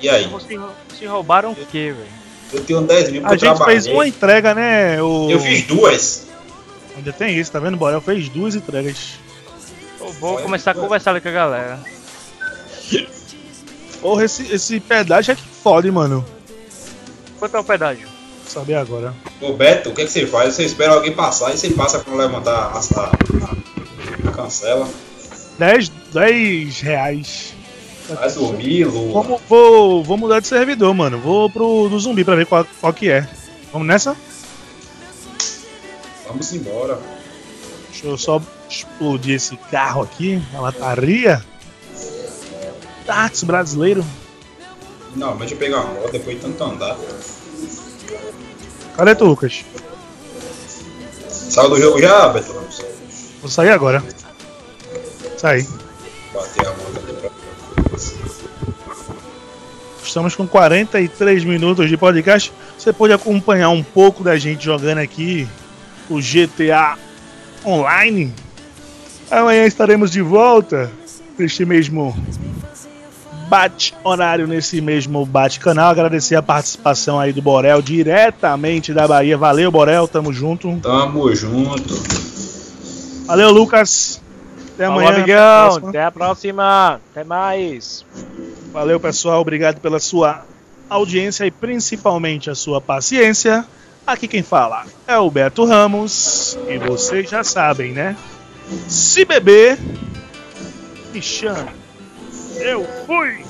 E 0.00 0.08
aí? 0.08 0.26
Vocês 0.28 0.60
se 0.98 1.06
roubaram 1.06 1.52
o 1.52 1.56
quê, 1.56 1.92
velho? 1.96 2.22
Eu 2.52 2.64
tenho 2.64 2.80
10 2.82 3.10
mil 3.10 3.20
A 3.26 3.28
porque 3.28 3.34
eu 3.44 3.48
gente 3.48 3.56
trabalhei. 3.56 3.80
fez 3.80 3.94
uma 3.94 4.08
entrega, 4.08 4.54
né? 4.54 5.02
O... 5.02 5.30
Eu 5.30 5.40
fiz 5.40 5.62
duas. 5.66 6.26
Ainda 6.96 7.12
tem 7.12 7.38
isso, 7.38 7.50
tá 7.50 7.58
vendo? 7.58 7.76
Borel 7.76 8.00
fez 8.00 8.28
duas 8.28 8.54
entregas. 8.54 9.18
Vou 10.20 10.38
começar 10.38 10.70
a 10.72 10.74
conversar 10.74 11.10
ali 11.10 11.20
com 11.20 11.28
a 11.28 11.32
galera. 11.32 11.80
Porra, 14.00 14.24
esse, 14.24 14.52
esse 14.52 14.80
pedágio 14.80 15.32
é 15.32 15.34
que 15.34 15.42
fode, 15.42 15.90
mano. 15.90 16.24
Quanto 17.38 17.56
é 17.56 17.60
o 17.60 17.64
pedágio? 17.64 18.06
Vou 18.08 18.50
saber 18.50 18.74
agora. 18.74 19.14
Ô 19.40 19.52
Beto, 19.52 19.90
o 19.90 19.94
que, 19.94 20.02
é 20.02 20.04
que 20.04 20.10
você 20.10 20.26
faz? 20.26 20.54
Você 20.54 20.64
espera 20.64 20.92
alguém 20.94 21.12
passar 21.12 21.52
e 21.54 21.58
você 21.58 21.70
passa 21.70 21.98
pra 22.00 22.14
levantar 22.14 22.52
a, 22.52 22.78
a, 22.78 23.04
a- 23.06 24.28
a 24.28 24.32
cancela. 24.32 24.88
10, 25.58 25.88
10 26.12 26.80
reais. 26.80 27.54
Vai 28.08 28.30
dormir, 28.32 28.84
Lula. 28.84 29.22
Vamos, 29.22 29.40
vou, 29.48 30.02
vou 30.04 30.16
mudar 30.18 30.40
de 30.40 30.48
servidor, 30.48 30.92
mano. 30.94 31.18
Vou 31.18 31.48
pro 31.48 31.88
do 31.88 31.98
zumbi 31.98 32.24
pra 32.24 32.34
ver 32.34 32.46
qual, 32.46 32.66
qual 32.80 32.92
que 32.92 33.08
é. 33.10 33.26
Vamos 33.72 33.86
nessa? 33.86 34.16
Vamos 36.26 36.52
embora. 36.52 36.98
Deixa 37.90 38.06
eu 38.06 38.18
só 38.18 38.40
explodir 38.72 39.36
esse 39.36 39.56
carro 39.56 40.02
aqui. 40.02 40.42
A 40.54 40.60
lataria. 40.60 41.44
Táxi 43.06 43.44
brasileiro. 43.44 44.04
Não, 45.14 45.30
mas 45.30 45.40
deixa 45.40 45.54
eu 45.54 45.58
pegar 45.58 45.80
uma 45.80 45.94
moto 45.94 46.12
depois 46.12 46.36
de 46.36 46.42
tanto 46.42 46.64
andar. 46.64 46.96
Cadê 48.96 49.14
tu, 49.14 49.24
Lucas? 49.24 49.64
Saiu 51.28 51.68
do 51.68 51.80
jogo 51.80 52.00
já, 52.00 52.28
Beto? 52.28 52.52
Vou 53.40 53.50
sair 53.50 53.70
agora. 53.70 54.02
Saí. 55.36 55.66
Bater 56.32 56.66
a 56.66 56.70
moto 56.70 56.96
aqui 56.96 57.12
pra. 57.12 57.30
Estamos 60.02 60.34
com 60.34 60.46
43 60.46 61.44
minutos 61.44 61.88
de 61.88 61.96
podcast. 61.96 62.52
Você 62.78 62.92
pode 62.92 63.12
acompanhar 63.12 63.70
um 63.70 63.82
pouco 63.82 64.22
da 64.22 64.36
gente 64.36 64.64
jogando 64.64 64.98
aqui 64.98 65.48
o 66.08 66.18
GTA 66.20 66.98
Online. 67.64 68.32
Amanhã 69.32 69.64
estaremos 69.64 70.10
de 70.10 70.20
volta 70.20 70.92
neste 71.38 71.64
mesmo 71.64 72.14
bate 73.48 73.94
horário, 74.04 74.46
nesse 74.46 74.78
mesmo 74.82 75.24
bate 75.24 75.58
canal. 75.58 75.90
Agradecer 75.90 76.36
a 76.36 76.42
participação 76.42 77.18
aí 77.18 77.32
do 77.32 77.40
Borel 77.40 77.80
diretamente 77.80 78.92
da 78.92 79.08
Bahia. 79.08 79.38
Valeu, 79.38 79.70
Borel, 79.70 80.06
tamo 80.06 80.34
junto. 80.34 80.78
Tamo 80.82 81.34
junto. 81.34 81.94
Valeu, 83.26 83.50
Lucas. 83.50 84.20
Até 84.74 84.84
Falou, 84.84 85.00
amanhã. 85.00 85.16
amigão. 85.16 85.88
Até 85.88 86.04
a 86.04 86.10
próxima. 86.10 87.00
Até 87.10 87.24
mais. 87.24 88.04
Valeu, 88.70 89.00
pessoal. 89.00 89.40
Obrigado 89.40 89.80
pela 89.80 89.98
sua 89.98 90.44
audiência 90.90 91.46
e 91.46 91.50
principalmente 91.50 92.50
a 92.50 92.54
sua 92.54 92.82
paciência. 92.82 93.64
Aqui 94.06 94.28
quem 94.28 94.42
fala 94.42 94.84
é 95.06 95.16
o 95.16 95.30
Beto 95.30 95.64
Ramos. 95.64 96.58
E 96.68 96.76
vocês 96.76 97.30
já 97.30 97.42
sabem, 97.42 97.92
né? 97.92 98.14
Se 98.88 99.24
beber, 99.24 99.78
me 101.12 101.20
chama. 101.22 101.72
Eu 102.56 102.86
fui! 103.06 103.44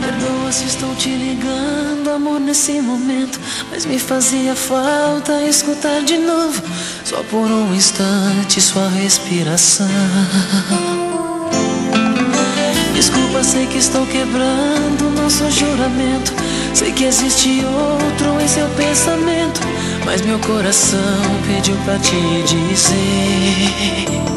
Perdoa 0.00 0.52
se 0.52 0.64
estou 0.64 0.94
te 0.96 1.10
ligando, 1.10 2.10
amor, 2.10 2.40
nesse 2.40 2.80
momento. 2.80 3.38
Mas 3.70 3.84
me 3.84 3.98
fazia 3.98 4.54
falta 4.54 5.42
escutar 5.42 6.02
de 6.02 6.18
novo, 6.18 6.62
só 7.04 7.22
por 7.24 7.46
um 7.46 7.74
instante, 7.74 8.60
sua 8.60 8.88
respiração. 8.88 9.88
Desculpa, 12.94 13.44
sei 13.44 13.66
que 13.66 13.78
estou 13.78 14.04
quebrando 14.06 15.10
nosso 15.14 15.48
juramento. 15.50 16.32
Sei 16.74 16.92
que 16.92 17.04
existe 17.04 17.62
outro 17.64 18.40
em 18.40 18.48
seu 18.48 18.68
pensamento. 18.70 19.60
Mas 20.08 20.22
meu 20.22 20.38
coração 20.38 21.20
pediu 21.46 21.76
pra 21.84 21.98
te 21.98 22.16
dizer: 22.44 24.27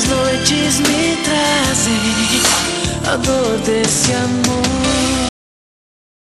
as 0.00 0.08
noites 0.08 0.80
me 0.80 1.16
trazem 1.24 1.94
a 3.12 3.16
dor 3.16 3.58
desse 3.58 4.12
amor. 4.12 4.79